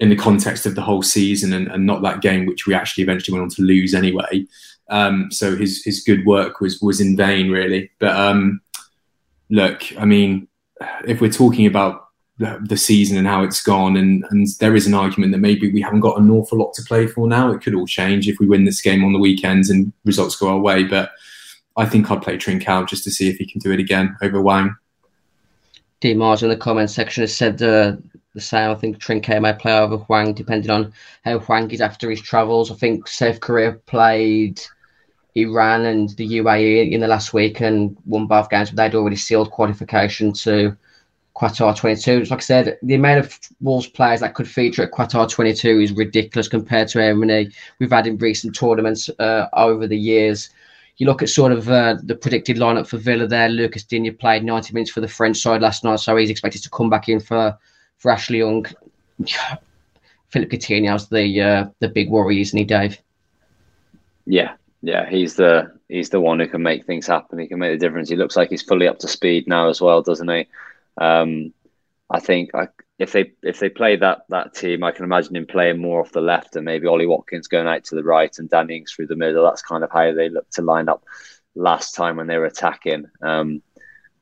[0.00, 3.04] in the context of the whole season and, and not that game, which we actually
[3.04, 4.46] eventually went on to lose anyway.
[4.88, 7.90] Um, so his his good work was was in vain, really.
[8.00, 8.60] But um,
[9.50, 10.48] look, I mean,
[11.06, 12.08] if we're talking about
[12.40, 13.96] the season and how it's gone.
[13.96, 16.82] And, and there is an argument that maybe we haven't got an awful lot to
[16.82, 17.52] play for now.
[17.52, 20.48] It could all change if we win this game on the weekends and results go
[20.48, 20.84] our way.
[20.84, 21.10] But
[21.76, 24.40] I think I'd play Trincao just to see if he can do it again over
[24.40, 24.74] Hwang.
[26.00, 27.96] D Mars in the comment section has said uh,
[28.34, 28.70] the same.
[28.70, 32.70] I think Trincao may play over Hwang depending on how Hwang is after his travels.
[32.70, 34.62] I think South Korea played
[35.34, 39.16] Iran and the UAE in the last week and won both games, but they'd already
[39.16, 40.74] sealed qualification to
[41.36, 42.24] Qatar 22.
[42.24, 45.92] Like I said, the amount of Wolves players that could feature at Qatar 22 is
[45.92, 47.46] ridiculous compared to how
[47.78, 50.50] we've had in recent tournaments uh, over the years.
[50.96, 53.48] You look at sort of uh, the predicted lineup for Villa there.
[53.48, 56.70] Lucas Digne played 90 minutes for the French side last night, so he's expected to
[56.70, 57.56] come back in for,
[57.96, 58.66] for Ashley Young.
[60.28, 63.00] Philippe Coutinho's the uh, the big worry, isn't he, Dave?
[64.26, 64.52] Yeah,
[64.82, 67.38] yeah, he's the he's the one who can make things happen.
[67.38, 68.08] He can make the difference.
[68.08, 70.46] He looks like he's fully up to speed now as well, doesn't he?
[70.98, 71.52] Um,
[72.10, 72.68] I think I,
[72.98, 76.12] if they if they play that that team, I can imagine him playing more off
[76.12, 79.06] the left and maybe Ollie Watkins going out to the right and Danny Ings through
[79.06, 79.44] the middle.
[79.44, 81.04] That's kind of how they looked to line up
[81.54, 83.06] last time when they were attacking.
[83.22, 83.62] Um,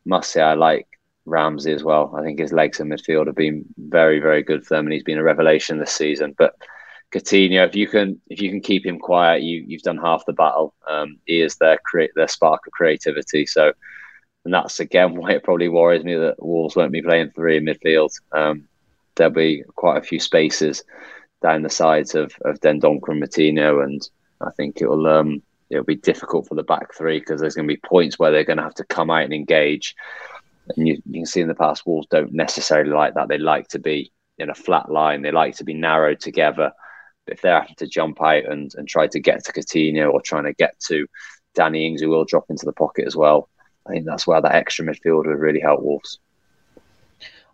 [0.04, 0.86] must say I like
[1.24, 2.14] Ramsey as well.
[2.16, 5.02] I think his legs in midfield have been very very good for them, and he's
[5.02, 6.34] been a revelation this season.
[6.36, 6.54] But
[7.12, 10.32] Coutinho, if you can if you can keep him quiet, you you've done half the
[10.34, 10.74] battle.
[10.86, 13.46] Um, he is their create their spark of creativity.
[13.46, 13.72] So
[14.48, 17.66] and that's again why it probably worries me that Wolves won't be playing three in
[17.66, 18.10] midfield.
[18.32, 18.66] Um,
[19.14, 20.82] there'll be quite a few spaces
[21.42, 24.00] down the sides of of Dendoncker and Moutinho, and
[24.40, 27.74] I think it'll um, it'll be difficult for the back three because there's going to
[27.74, 29.94] be points where they're going to have to come out and engage.
[30.74, 33.28] And you, you can see in the past, Wolves don't necessarily like that.
[33.28, 35.22] They like to be in a flat line.
[35.22, 36.72] They like to be narrowed together.
[37.26, 40.22] But if they're having to jump out and, and try to get to Coutinho or
[40.22, 41.06] trying to get to
[41.54, 43.48] Danny Ings, who will drop into the pocket as well,
[43.88, 46.18] I think that's where that extra midfield would really help Wolves.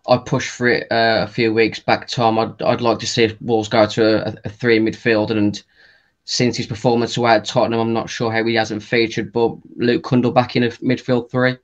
[0.07, 2.39] I pushed for it uh, a few weeks back, Tom.
[2.39, 5.63] I'd, I'd like to see Wolves go to a, a three midfield, and
[6.25, 9.33] since his performance away at Tottenham, I'm not sure how he hasn't featured.
[9.33, 11.57] But Luke Cundle back in a midfield three.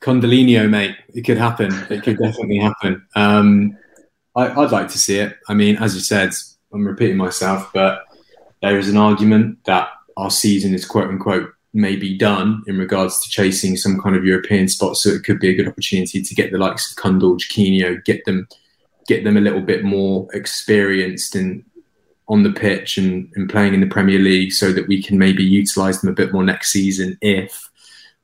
[0.00, 1.72] Condolino, mate, it could happen.
[1.90, 3.06] It could definitely happen.
[3.16, 3.76] Um,
[4.36, 5.36] I, would like to see it.
[5.48, 6.32] I mean, as you said,
[6.72, 8.04] I'm repeating myself, but
[8.62, 13.22] there is an argument that our season is quote unquote may be done in regards
[13.22, 14.96] to chasing some kind of European spot.
[14.96, 18.24] So it could be a good opportunity to get the likes of Cundle, Chiquinho, get
[18.24, 18.48] them
[19.06, 21.64] get them a little bit more experienced and
[22.28, 25.42] on the pitch and, and playing in the Premier League so that we can maybe
[25.42, 27.70] utilise them a bit more next season if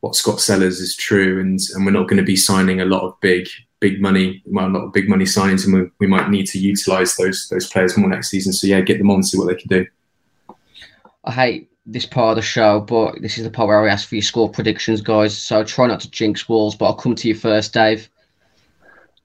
[0.01, 3.03] what Scott Sellars is true and and we're not going to be signing a lot
[3.03, 3.49] of big
[3.81, 7.49] big money well of big money signings and we, we might need to utilise those
[7.49, 8.53] those players more next season.
[8.53, 9.87] So yeah, get them on, see what they can do.
[11.25, 14.09] I hate this part of the show, but this is the part where I ask
[14.09, 15.37] for your score predictions, guys.
[15.37, 18.09] So try not to jinx Wolves, but I'll come to you first, Dave.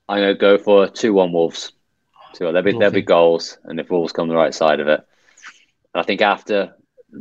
[0.08, 1.72] I'm gonna go for two one Wolves.
[2.34, 5.06] So there'll be there'll be goals, and if Wolves come the right side of it,
[5.94, 6.76] I think after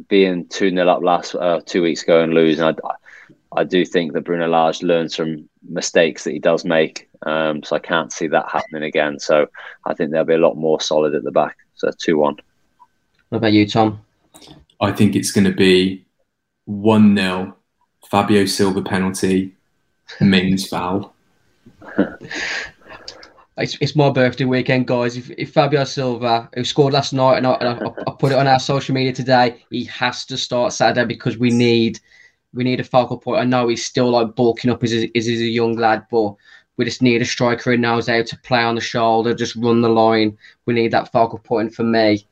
[0.09, 2.75] being two 0 up last uh, two weeks ago and losing, I,
[3.57, 7.09] I do think that Bruno Lage learns from mistakes that he does make.
[7.23, 9.19] Um, so I can't see that happening again.
[9.19, 9.47] So
[9.85, 11.57] I think there'll be a lot more solid at the back.
[11.75, 12.37] So two one.
[13.31, 14.01] What about you, Tom?
[14.81, 16.05] I think it's going to be
[16.67, 17.57] 1 0,
[18.11, 19.55] Fabio Silva penalty,
[20.21, 21.15] Mings foul.
[23.57, 25.17] It's, it's, my birthday weekend, guys.
[25.17, 28.39] If, if Fabio Silva, who scored last night, and, I, and I, I, put it
[28.39, 31.99] on our social media today, he has to start Saturday because we need
[32.55, 33.41] we need a focal point.
[33.41, 36.35] I know he's still like bulking up as a, as a young lad, but
[36.77, 39.83] we just need a striker who knows how to play on the shoulder, just run
[39.83, 40.39] the line.
[40.65, 42.27] We need that focal point for me.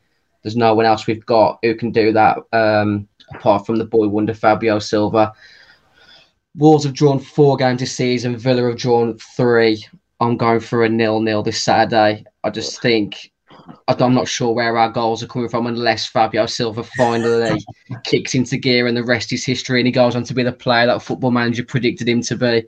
[0.47, 4.07] There's no one else we've got who can do that um, apart from the boy
[4.07, 5.33] wonder Fabio Silva.
[6.55, 8.37] Wolves have drawn four games this season.
[8.37, 9.85] Villa have drawn three.
[10.21, 12.23] I'm going for a nil-nil this Saturday.
[12.45, 13.33] I just think
[13.89, 17.59] I'm not sure where our goals are coming from unless Fabio Silva finally
[18.05, 20.53] kicks into gear and the rest is history and he goes on to be the
[20.53, 22.63] player that football manager predicted him to be.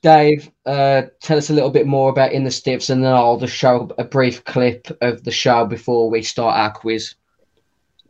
[0.01, 3.37] Dave, uh, tell us a little bit more about In the Stiffs, and then I'll
[3.37, 7.15] just show a brief clip of the show before we start our quiz.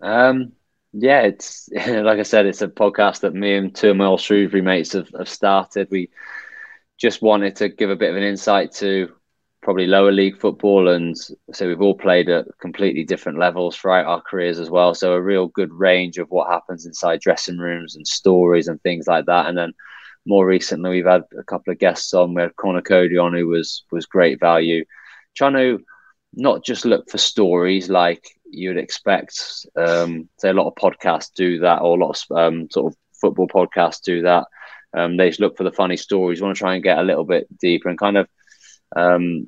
[0.01, 0.53] Um,
[0.93, 4.21] yeah, it's like I said, it's a podcast that me and two of my old
[4.21, 5.89] Shrewsbury mates have, have started.
[5.91, 6.09] We
[6.97, 9.11] just wanted to give a bit of an insight to
[9.61, 14.21] probably lower league football, and so we've all played at completely different levels throughout our
[14.21, 14.93] careers as well.
[14.93, 19.07] So a real good range of what happens inside dressing rooms and stories and things
[19.07, 19.73] like that, and then
[20.25, 22.33] more recently we've had a couple of guests on.
[22.33, 24.85] We had Conor Coady on, who was was great value,
[25.35, 25.83] trying to
[26.33, 29.65] not just look for stories like you'd expect.
[29.75, 32.97] Um, say a lot of podcasts do that, or a lot of um, sort of
[33.19, 34.45] football podcasts do that.
[34.93, 36.41] Um, they just look for the funny stories.
[36.41, 38.27] Want to try and get a little bit deeper and kind of
[38.95, 39.47] um,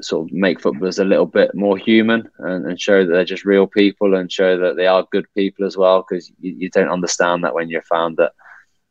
[0.00, 3.46] sort of make footballers a little bit more human and, and, show that they're just
[3.46, 6.04] real people and show that they are good people as well.
[6.06, 8.32] Because you, you, don't understand that when you're found that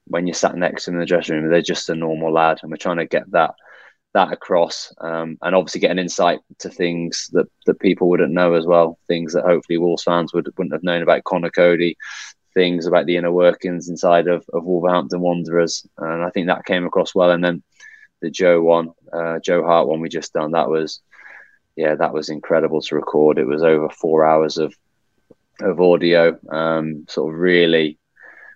[0.08, 2.60] when you're sat next to them in the dressing room, they're just a normal lad,
[2.62, 3.56] and we're trying to get that
[4.14, 8.54] that across, um, and obviously get an insight to things that, that people wouldn't know
[8.54, 11.98] as well, things that hopefully Wolves fans would wouldn't have known about Conor Coady,
[12.54, 16.86] things about the inner workings inside of, of Wolverhampton Wanderers, and I think that came
[16.86, 17.32] across well.
[17.32, 17.62] And then
[18.22, 21.02] the Joe one, uh, Joe Hart one we just done, that was
[21.76, 23.38] yeah, that was incredible to record.
[23.38, 24.74] It was over four hours of
[25.60, 27.98] of audio, um, sort of really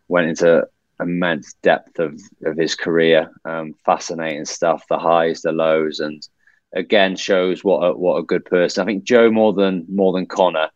[0.07, 0.67] went into
[0.99, 6.27] immense depth of, of his career, um, fascinating stuff, the highs, the lows, and
[6.73, 8.81] again shows what a, what a good person.
[8.81, 10.69] I think Joe more than more than Conor.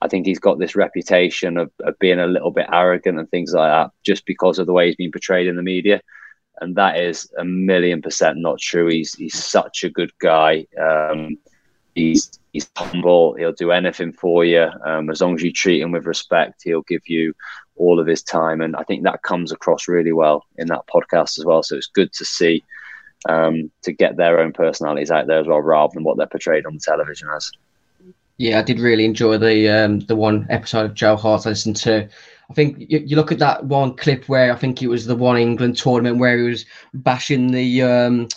[0.00, 3.52] I think he's got this reputation of, of being a little bit arrogant and things
[3.52, 6.00] like that, just because of the way he's been portrayed in the media,
[6.60, 8.86] and that is a million percent not true.
[8.88, 10.66] He's he's such a good guy.
[10.80, 11.38] Um,
[11.94, 13.34] he's he's humble.
[13.34, 16.62] He'll do anything for you um, as long as you treat him with respect.
[16.62, 17.34] He'll give you
[17.78, 21.38] all of his time, and I think that comes across really well in that podcast
[21.38, 21.62] as well.
[21.62, 22.64] So it's good to see
[23.28, 26.66] um, to get their own personalities out there as well, rather than what they're portrayed
[26.66, 27.50] on the television as.
[28.36, 31.76] Yeah, I did really enjoy the um, the one episode of Joe Hart I listened
[31.78, 32.08] to.
[32.50, 35.16] I think you, you look at that one clip where I think it was the
[35.16, 36.64] one England tournament where he was
[36.94, 38.28] bashing the um,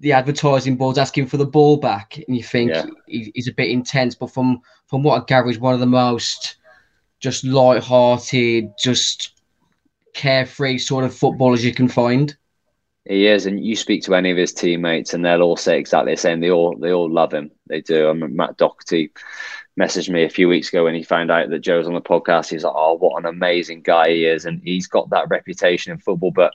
[0.00, 2.86] the advertising boards, asking for the ball back, and you think Yeah.
[3.06, 4.14] he, he's a bit intense.
[4.14, 6.56] But from from what I gather, he's one of the most
[7.20, 9.32] just light-hearted, just
[10.14, 12.36] carefree sort of footballers you can find.
[13.04, 16.12] He is, and you speak to any of his teammates, and they'll all say exactly
[16.12, 16.40] the same.
[16.40, 17.50] They all they all love him.
[17.66, 18.10] They do.
[18.10, 19.12] I mean, Matt Doherty
[19.80, 22.50] messaged me a few weeks ago when he found out that Joe's on the podcast.
[22.50, 25.98] He's like, "Oh, what an amazing guy he is!" And he's got that reputation in
[25.98, 26.52] football, but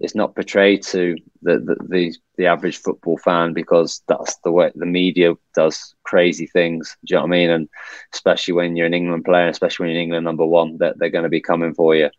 [0.00, 4.70] it's not portrayed to the the the, the average football fan because that's the way
[4.74, 6.96] the media does crazy things.
[7.04, 7.50] Do you know what I mean?
[7.50, 7.68] And
[8.12, 11.24] especially when you're an England player, especially when you're England number one, that they're going
[11.24, 12.10] to be coming for you.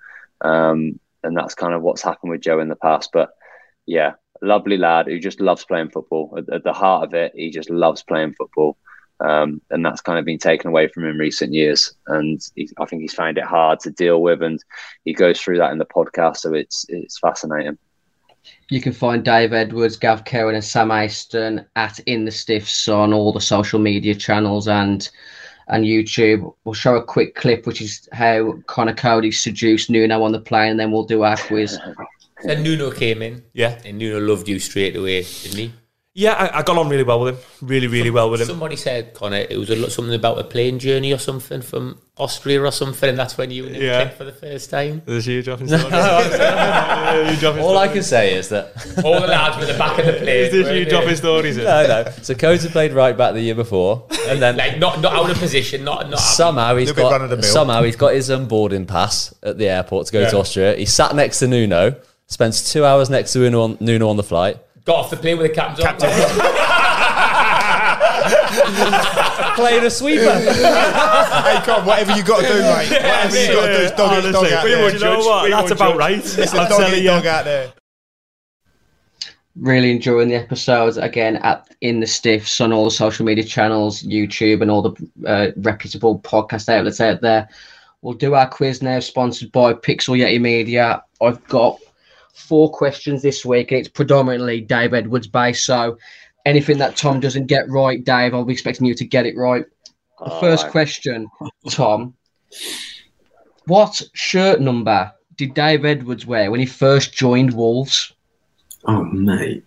[0.42, 3.32] Um, and that's kind of what's happened with Joe in the past, but
[3.86, 6.34] yeah, lovely lad who just loves playing football.
[6.38, 8.78] At, at the heart of it, he just loves playing football.
[9.22, 11.93] Um, and that's kind of been taken away from him in recent years.
[12.07, 14.41] And he, I think he's found it hard to deal with.
[14.41, 14.63] And
[15.05, 16.38] he goes through that in the podcast.
[16.38, 17.78] So it's it's fascinating.
[18.70, 23.13] You can find Dave Edwards, Gav Cowan, and Sam Aston at In the Stiffs on
[23.13, 25.09] all the social media channels and
[25.67, 26.53] and YouTube.
[26.63, 30.72] We'll show a quick clip, which is how Conor Coady seduced Nuno on the plane,
[30.72, 31.78] and then we'll do our quiz.
[32.43, 33.43] Then Nuno came in.
[33.53, 33.78] Yeah.
[33.84, 35.74] And Nuno loved you straight away, didn't he?
[36.20, 37.43] Yeah, I, I got on really well with him.
[37.61, 38.47] Really, really well with him.
[38.47, 42.61] Somebody said, Conor, it was a, something about a plane journey or something from Austria
[42.61, 44.01] or something, and that's when you and him Yeah.
[44.01, 45.01] clicked for the first time.
[45.05, 45.86] There's you dropping stories.
[45.88, 48.74] you dropping All I can say is that
[49.05, 50.28] All the lads were the back of the plane.
[50.28, 50.89] Is this weren't you they?
[50.91, 51.55] dropping stories?
[51.57, 51.63] in?
[51.63, 52.11] no, no.
[52.22, 55.30] So Codes had played right back the year before, and then Like, not, not out
[55.30, 58.13] of position, not, not somehow he's Little bit run of the got somehow he's got
[58.13, 60.76] his um, boarding pass at the airport to go to Austria.
[60.76, 61.95] He sat next to Nuno,
[62.28, 64.57] spends two hours next to Nuno on, Nuno on the flight.
[64.90, 65.96] Got off the plane with the captains on.
[69.56, 70.34] Playing a sweeper.
[70.34, 72.90] hey, come on, whatever you got to do, mate.
[72.90, 74.92] Whatever you got to do, is dog it, dog out we there.
[74.92, 75.48] you know what?
[75.50, 76.18] That's about right.
[76.18, 77.72] It's a dog telling dog out there.
[79.56, 84.02] really enjoying the episodes again at In the Stiffs on all the social media channels,
[84.02, 84.96] YouTube, and all the
[85.28, 87.48] uh, reputable podcast outlets out there.
[88.02, 91.04] We'll do our quiz now, sponsored by Pixel Yeti Media.
[91.22, 91.80] I've got
[92.34, 95.66] four questions this week, and it's predominantly Dave Edwards based.
[95.66, 95.98] So
[96.46, 99.66] anything that Tom doesn't get right, Dave, I'll be expecting you to get it right.
[100.20, 100.72] The All first right.
[100.72, 101.28] question,
[101.70, 102.14] Tom.
[103.66, 108.14] What shirt number did Dave Edwards wear when he first joined Wolves?
[108.86, 109.64] Oh, mate.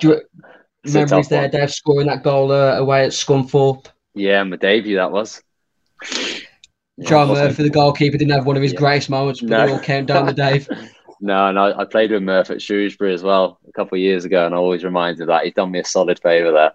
[0.00, 0.14] Do you,
[0.86, 1.50] a memories there, one.
[1.50, 3.86] Dave scoring that goal uh, away at Scunthorpe.
[4.14, 5.42] Yeah, my debut that was.
[7.02, 8.78] John wasn't- Murphy, the goalkeeper, didn't have one of his Yeah.
[8.78, 9.66] greatest moments, but No.
[9.66, 10.68] they all came down to Dave.
[11.20, 14.44] No, and I played with Murph at Shrewsbury as well a couple of years ago,
[14.44, 15.44] and I always reminded of that.
[15.44, 16.72] He's done me a solid favour there.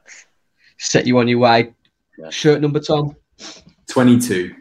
[0.78, 1.74] Set you on your way.
[2.18, 2.30] Yeah.
[2.32, 3.16] Shirt number, Tom.
[3.90, 4.56] 22.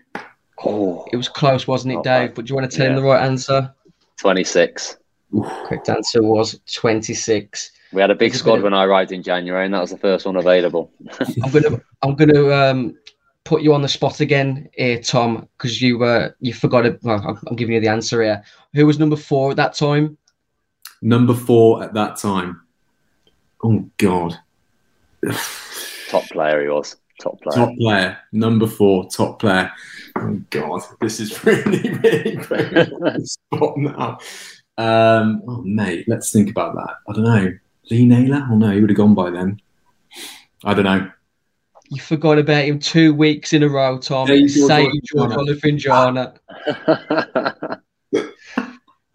[0.65, 2.29] Oh, It was close, wasn't it, Not Dave?
[2.29, 2.35] bad.
[2.35, 3.75] But do you want to tell him the right answer?
[4.19, 4.99] 26.
[5.67, 7.71] Correct answer was 26.
[7.93, 9.91] We had a big squad bit of- when I arrived in January, and that was
[9.91, 10.93] the first one available.
[11.43, 12.99] I'm gonna, I'm gonna um,
[13.45, 17.01] put you on the spot again here, Tom, because you uh, you forgot it.
[17.03, 18.43] Well, I'm, I'm giving you the answer here.
[18.75, 20.17] Who was number four at that time?
[21.03, 22.63] Number four at that time.
[23.63, 24.39] Oh, God.
[26.09, 26.97] Top player he was.
[27.21, 27.67] Top player.
[27.67, 28.19] Top player.
[28.33, 29.71] Number four, top player.
[30.17, 30.83] Oh, God.
[31.01, 34.19] This is really, really putting me on the spot now.
[34.79, 36.95] Um, oh, mate, let's think about that.
[37.09, 37.53] I don't know.
[37.91, 38.47] Lee Naylor?
[38.51, 39.61] Oh, no, he would have gone by then.
[40.65, 41.11] I don't know.
[41.91, 44.29] You forgot about him two weeks in a row, Tom.
[44.29, 46.39] Yeah, George Say George Olofinjana.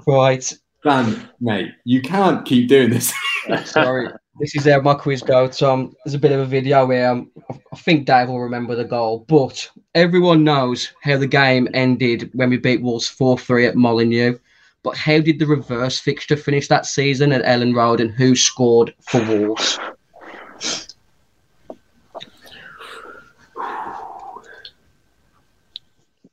[0.07, 0.53] Right.
[0.83, 3.11] Dan, mate, you can't keep doing this.
[3.65, 4.09] Sorry.
[4.39, 5.57] This is how my quiz goes.
[5.57, 8.75] Tom, there's a bit of a video where um, I- I think Dave will remember
[8.75, 13.65] the goal, but everyone knows how the game ended when we beat Wolves 4 3
[13.65, 14.37] at Molineux.
[14.83, 18.93] But how did the reverse fixture finish that season at Elland Road and who scored
[19.01, 19.79] for Wolves?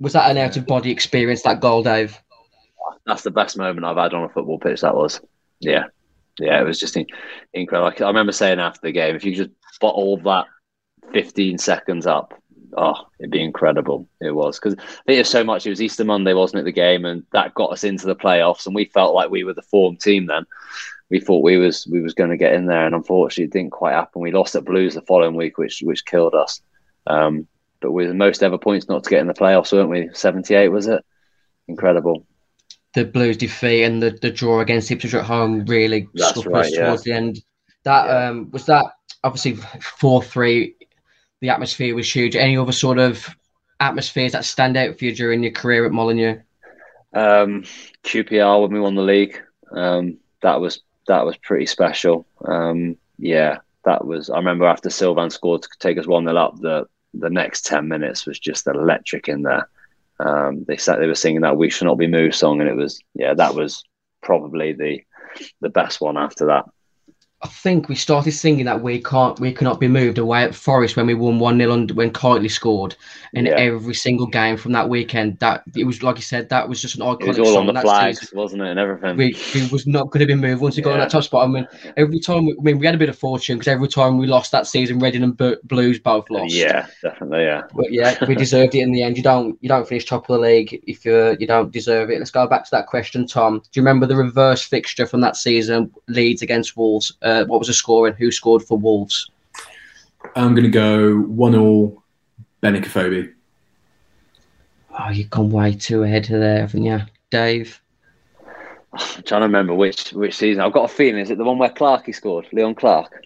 [0.01, 2.19] Was that an out of body experience, that goal, Dave?
[3.07, 4.83] That's the best moment I've had on a football pitch.
[4.83, 5.21] That was,
[5.61, 5.85] yeah,
[6.39, 6.97] yeah, it was just
[7.53, 8.05] incredible.
[8.05, 9.51] I remember saying after the game, if you just
[9.81, 10.47] bottle that
[11.13, 12.35] 15 seconds up,
[12.77, 14.09] oh, it'd be incredible.
[14.21, 15.67] It was because I think there's so much.
[15.67, 16.65] It was Easter Monday, wasn't it?
[16.65, 19.55] The game, and that got us into the playoffs, and we felt like we were
[19.55, 20.45] the form team then.
[21.11, 23.73] We thought we was we was going to get in there, and unfortunately, it didn't
[23.73, 24.23] quite happen.
[24.23, 26.63] We lost at Blues the following week, which which killed us.
[27.07, 27.47] Um,
[27.81, 30.09] but with the most ever points not to get in the playoffs, weren't we?
[30.13, 31.05] 78 was it?
[31.67, 32.27] Incredible.
[32.95, 36.73] The Blues defeat and the, the draw against Ipswich at home really That's right, us
[36.73, 36.87] yeah.
[36.87, 37.43] towards the end.
[37.85, 38.29] That Yeah.
[38.29, 38.85] um, was that
[39.25, 40.77] obviously four three.
[41.41, 42.37] The atmosphere was huge.
[42.37, 43.35] Any other sort of
[43.81, 46.39] atmospheres that stand out for you during your career at Molineux?
[47.15, 47.65] Um,
[48.05, 49.41] QPR when we won the league,
[49.73, 52.27] um, that was that was pretty special.
[52.45, 54.31] Um, yeah, that was.
[54.31, 57.89] I remember after Sylvan scored to take us one 0 up, the the next ten
[57.89, 59.69] minutes was just electric in there.
[60.25, 62.77] Um, they sat, they were singing that "We Shall Not Be Moved" song, and it
[62.77, 63.83] was yeah, that was
[64.23, 65.03] probably the
[65.61, 66.67] the best one after that.
[67.45, 70.97] I think we started singing that we can't, we cannot be moved away at Forest
[70.97, 72.95] when we won one 0 when Kightly scored,
[73.35, 73.55] and Yeah.
[73.55, 76.95] every single game from that weekend, that it was like you said, that was just
[76.95, 78.39] an iconic It was all on the flags, season.
[78.39, 79.17] wasn't it, and everything.
[79.17, 81.45] We, we was not going to be moved once we got in that top spot.
[81.45, 81.67] I mean,
[81.97, 84.29] every time, we, I mean, we had a bit of fortune because every time we
[84.29, 86.55] lost that season, Reading and Bu- Blues both lost.
[86.55, 87.63] yeah, definitely, yeah.
[87.75, 89.17] But yeah, we deserved it in the end.
[89.17, 92.19] You don't you don't finish top of the league if you you don't deserve it.
[92.21, 93.59] Let's go back to that question, Tom.
[93.59, 97.13] Do you remember the reverse fixture from that season, Leeds against Wolves?
[97.23, 99.31] Uh, what was the score and who scored for Wolves?
[100.37, 102.03] I'm going to go one all
[102.63, 103.33] Benicophobe.
[104.99, 107.81] Oh, you've gone way too ahead of there, haven't you, Dave?
[108.93, 110.63] I'm trying to remember which which season.
[110.63, 113.25] I've got a feeling is it the one where Clarkey scored, Leon Clarke.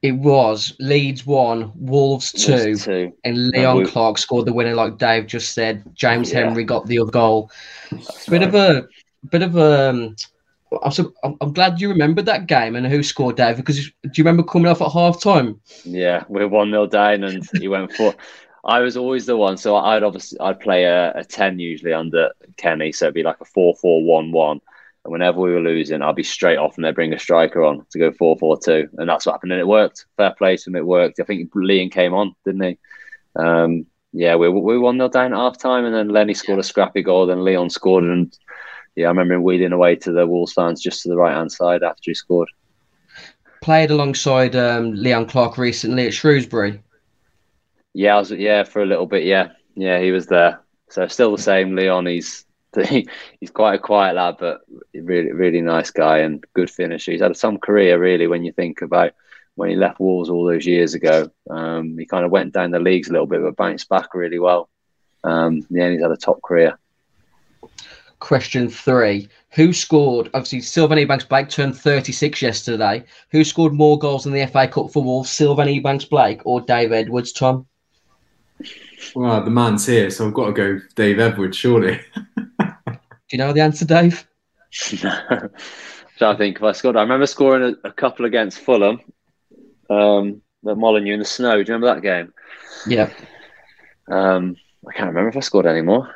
[0.00, 3.12] It was Leeds one, Wolves two, Wolves two.
[3.24, 5.82] and Leon we- Clarke scored the winner, like Dave just said.
[5.94, 6.44] James Yeah.
[6.44, 7.50] Henry got the other goal.
[7.90, 8.48] That's Bit right.
[8.48, 8.88] of a
[9.28, 9.90] bit of a.
[9.90, 10.16] Um,
[10.82, 13.56] I'm, so, I'm, I'm glad you remembered that game and who scored, Dave.
[13.56, 15.60] Because do you remember coming off at half time?
[15.84, 18.14] Yeah, we're one 0 down, and he went for.
[18.64, 22.32] I was always the one, so I'd obviously I'd play a, a ten usually under
[22.56, 24.60] Kenny, so it'd be like a four four one one.
[25.04, 27.86] And whenever we were losing, I'd be straight off, and they'd bring a striker on
[27.90, 30.06] to go four four two, and that's what happened, and it worked.
[30.16, 31.20] Fair play to him, it worked.
[31.20, 32.78] I think Leon came on, didn't he?
[33.36, 36.62] Um, yeah, we we one 0 down at half time, and then Lenny scored a
[36.62, 38.36] scrappy goal, then Leon scored, and
[38.98, 41.52] yeah, I remember him wheeling away to the Wolves fans just to the right hand
[41.52, 42.48] side after he scored.
[43.62, 46.82] Played alongside um, Leon Clarke recently at Shrewsbury.
[47.94, 49.24] Yeah, I was, yeah, for a little bit.
[49.24, 50.60] Yeah, yeah, he was there.
[50.90, 51.76] So still the same.
[51.76, 52.44] Leon, he's
[52.88, 54.62] he's quite a quiet lad, but
[54.94, 57.12] really, really nice guy and good finisher.
[57.12, 58.26] He's had some career really.
[58.26, 59.12] When you think about
[59.54, 62.80] when he left Wolves all those years ago, um, he kind of went down the
[62.80, 64.68] leagues a little bit, but bounced back really well.
[65.22, 66.78] Um, yeah, he's had a top career.
[68.20, 70.30] Question three: Who scored?
[70.34, 73.04] Obviously, Sylvan Ebanks Blake turned 36 yesterday.
[73.30, 75.30] Who scored more goals in the FA Cup for Wolves?
[75.30, 77.32] Sylvan Ebanks Blake or Dave Edwards?
[77.32, 77.66] Tom.
[79.14, 82.00] Well, the man's here, so I've got to go Dave Edwards, surely.
[82.58, 84.26] Do you know the answer, Dave?
[85.02, 85.48] No.
[86.18, 89.00] So I think if I scored, I remember scoring a, a couple against Fulham,
[89.88, 91.52] um, the Molineux in the snow.
[91.52, 92.34] Do you remember that game?
[92.88, 93.08] Yeah.
[94.10, 94.56] Um,
[94.88, 96.12] I can't remember if I scored any more.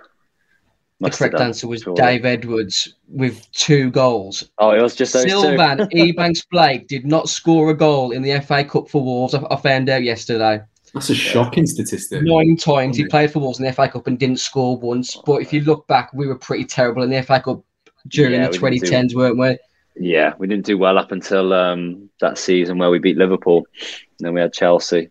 [1.11, 2.01] The correct done, answer was surely.
[2.01, 4.51] Dave Edwards with two goals.
[4.59, 5.85] Oh, it was just those Sylvan two.
[6.13, 9.35] Ebanks Blake did not score a goal in the FA Cup for Wolves.
[9.35, 10.61] I, I found out yesterday.
[10.95, 12.23] That's a shocking statistic.
[12.23, 15.17] Nine times he played for Wolves in the FA Cup and didn't score once.
[15.25, 17.65] But if you look back, we were pretty terrible in the FA Cup
[18.09, 19.59] during Yeah, the we didn't do- 2010s, weren't we?
[19.97, 23.67] Yeah, we didn't do well up until um, that season where we beat Liverpool.
[23.81, 25.11] And then we had Chelsea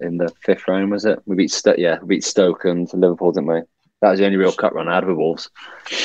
[0.00, 1.20] in the fifth round, was it?
[1.26, 3.60] We beat Sto- yeah, we beat Stoke and Liverpool, didn't we?
[4.00, 5.50] That was the only real cup run I had with Wolves.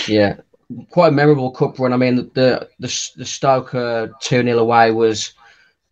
[0.07, 0.37] Yeah,
[0.89, 1.93] quite a memorable cup run.
[1.93, 5.33] I mean, the the the Stoke two 0 away was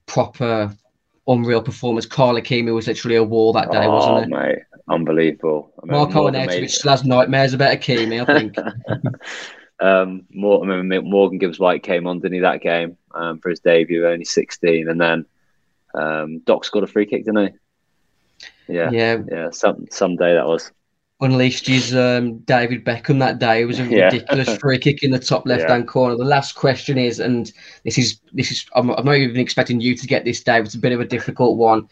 [0.05, 0.75] proper
[1.27, 2.05] unreal performance.
[2.05, 4.35] Carl Ikeme was literally a wall that day, oh, wasn't it?
[4.35, 5.71] mate, unbelievable.
[5.77, 8.55] I remember Marco made- still has nightmares about Ikeme, I think.
[9.79, 13.49] um, Morgan, I remember Morgan Gibbs White came on, didn't he, that game um, for
[13.49, 14.87] his debut, only 16.
[14.87, 15.25] And then
[15.93, 17.53] um, Doc scored a free kick, didn't he?
[18.69, 20.71] Yeah, yeah, yeah, some someday that was.
[21.19, 23.61] Unleashed his um, David Beckham that day.
[23.61, 24.05] It was a Yeah.
[24.05, 26.15] ridiculous free kick in the top left hand corner.
[26.15, 27.51] The last question is, and
[27.83, 30.65] this is this is I'm, I'm not even expecting you to get this, Dave.
[30.65, 31.87] It's a bit of a difficult one.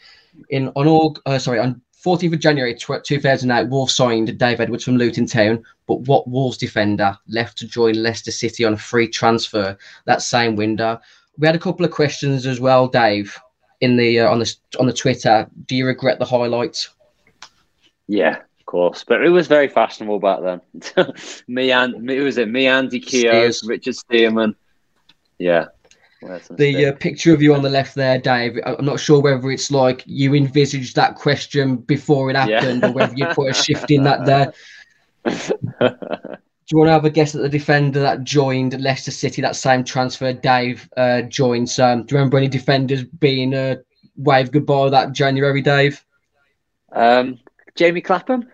[0.50, 4.84] In on all uh, sorry on 14th of January tw- 2008, Wolves signed Dave Edwards
[4.84, 9.08] from Luton Town, but what Wolves defender left to join Leicester City on a free
[9.08, 11.00] transfer that same window?
[11.40, 13.36] We had a couple of questions as well, Dave,
[13.82, 15.50] in the uh, on the on the Twitter.
[15.66, 16.90] Do you regret the highlights?
[18.08, 19.04] Yeah, of course.
[19.08, 20.62] But it was very fashionable back then.
[21.48, 22.50] me and me, who was it?
[22.50, 23.64] Me, Andy Keogh, Steers.
[23.64, 24.56] Richard Stearman.
[25.38, 25.66] Yeah,
[26.58, 28.58] The uh, picture of you on the left there, Dave.
[28.66, 32.62] I- I'm not sure whether it's like you envisaged that question before it Yeah.
[32.62, 34.54] happened, or whether you put a shift in that there.
[36.68, 39.56] Do you want to have a guess at the defender that joined Leicester City that
[39.56, 41.70] same transfer Dave uh, joined?
[41.80, 43.76] Um, do you remember any defenders being uh,
[44.16, 46.04] waved goodbye that January, Dave?
[46.92, 47.38] um,
[47.76, 48.48] Jamie Clapham.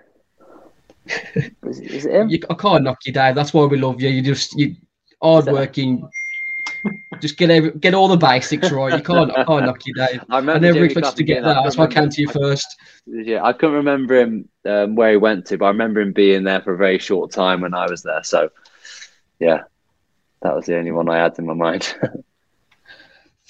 [1.06, 2.30] Is, is it him?
[2.30, 3.36] You, I can't knock you, Dave.
[3.36, 4.10] That's why we love you.
[4.10, 4.76] You just you
[5.22, 6.08] hard working.
[7.20, 8.98] just get every, get all the basics right.
[8.98, 10.22] You can't I can't knock you, Dave.
[10.30, 11.62] I I remember never Jamie expected to get that.
[11.64, 12.76] That's why I came to you first.
[13.06, 16.44] Yeah, I couldn't remember him um, where he went to, but I remember him being
[16.44, 18.24] there for a very short time when I was there.
[18.24, 18.50] So,
[19.40, 19.64] yeah,
[20.42, 21.96] that was the only one I had in my mind.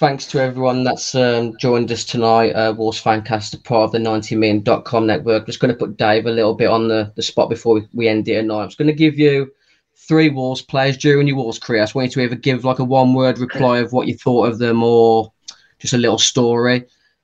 [0.01, 2.53] Thanks to everyone that's um, joined us tonight.
[2.53, 5.45] Uh, Wolves Fancast, part of the 90min.com network.
[5.45, 8.07] Just going to put Dave a little bit on the, the spot before we, we
[8.07, 8.63] end it tonight.
[8.63, 9.53] I'm just going to give you
[9.95, 11.81] three Wolves players during your Wolves career.
[11.81, 14.17] I just want you to either give like a one word reply of what you
[14.17, 15.31] thought of them or
[15.77, 16.83] just a little story.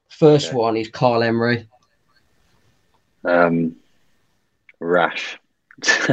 [0.09, 0.57] First Okay.
[0.57, 1.67] one is Karl Henry.
[3.25, 3.75] um,
[4.79, 5.39] rash.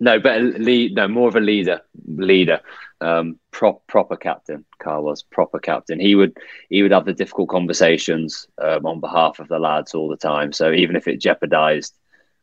[0.00, 2.60] no, but a lead, no, more of a leader, leader,
[3.02, 4.64] um, prop, proper captain.
[4.78, 6.00] Karl was proper captain.
[6.00, 6.36] He would
[6.70, 10.52] he would have the difficult conversations um, on behalf of the lads all the time.
[10.52, 11.94] So even if it jeopardised,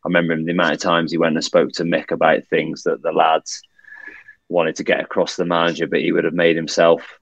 [0.03, 2.83] I remember him the amount of times he went and spoke to Mick about things
[2.83, 3.61] that the lads
[4.49, 7.19] wanted to get across the manager, but he would have made himself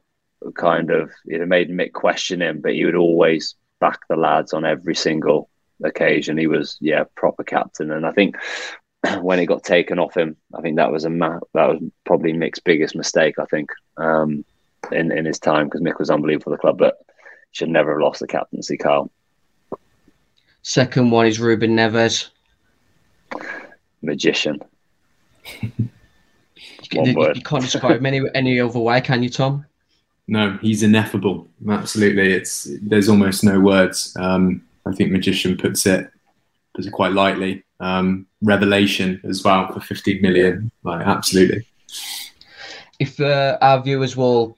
[0.55, 4.65] kind of have made Mick question him, but he would always back the lads on
[4.65, 5.49] every single
[5.83, 6.38] occasion.
[6.38, 8.35] He was yeah proper captain, and I think
[9.22, 12.34] when it got taken off him, I think that was a ma- that was probably
[12.34, 13.36] Mick's biggest mistake.
[13.39, 14.43] I think um,
[14.91, 16.97] in in his time because Mick was unbelievable for the club, but
[17.51, 18.78] should never have lost the captaincy.
[18.78, 19.10] Karl
[20.64, 22.30] Second one is Ruben Neves.
[24.01, 24.62] magician.
[26.91, 27.36] You, One you- word.
[27.36, 29.66] you can't describe him any, any other way, can you, Tom?
[30.28, 31.47] No, he's ineffable.
[31.70, 34.16] Absolutely, it's there's almost no words.
[34.18, 36.10] Um, I think magician puts it
[36.74, 37.64] puts it quite lightly.
[37.80, 40.71] Um, revelation as well for 15 million.
[40.84, 41.67] Like absolutely.
[42.99, 44.55] if uh, our viewers will,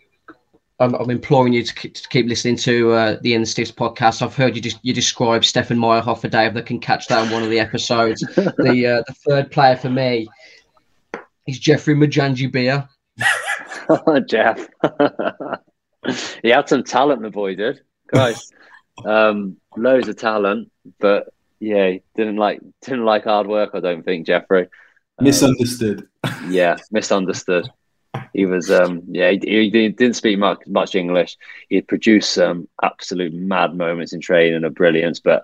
[0.79, 3.71] I'm, I'm imploring you to keep, to keep listening to uh, the In the Sticks
[3.71, 4.21] podcast.
[4.21, 7.31] I've heard you just you describe Stefan Maierhofer for Dave that can catch that in
[7.31, 8.21] one of the episodes.
[8.35, 10.27] the uh, the third player for me
[11.47, 12.87] is Geoffrey Mujangi Bia.
[14.27, 14.67] Jeff.
[16.41, 17.81] he had some talent, the boy did.
[18.07, 18.53] Christ.
[19.05, 23.71] um, loads of talent, but yeah, didn't like didn't like hard work.
[23.73, 24.67] I don't think Geoffrey.
[25.17, 26.07] Um, Misunderstood.
[26.47, 27.69] yeah, misunderstood.
[28.33, 31.37] He was, um, yeah, he, he didn't speak much much English.
[31.67, 35.43] He'd produce some absolute mad moments in training of brilliance, but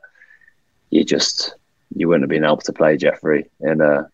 [0.89, 1.55] you just
[1.95, 4.09] you wouldn't have been able to play Geoffrey in a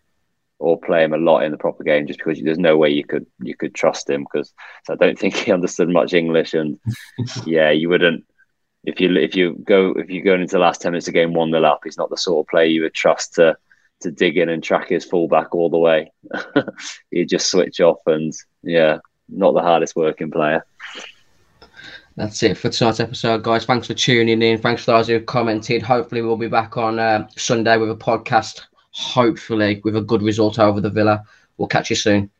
[0.58, 3.04] or play him a lot in the proper game just because there's no way you
[3.04, 4.52] could you could trust him because
[4.88, 6.78] I don't think he understood much English and
[7.46, 8.24] yeah you wouldn't
[8.84, 11.32] if you if you go if you go into the last ten minutes of game
[11.32, 13.56] one nil up he's not the sort of player you would trust to
[14.00, 16.10] to dig in and track his fullback all the way
[17.10, 20.64] he'd just switch off and yeah not the hardest working player
[22.16, 23.64] That's it for tonight's episode, guys.
[23.64, 24.58] Thanks for tuning in.
[24.58, 25.82] Thanks for those who commented.
[25.82, 28.60] Hopefully, we'll be back on uh, Sunday with a podcast.
[28.90, 31.24] Hopefully, with a good result over the Villa.
[31.56, 32.30] We'll catch you soon.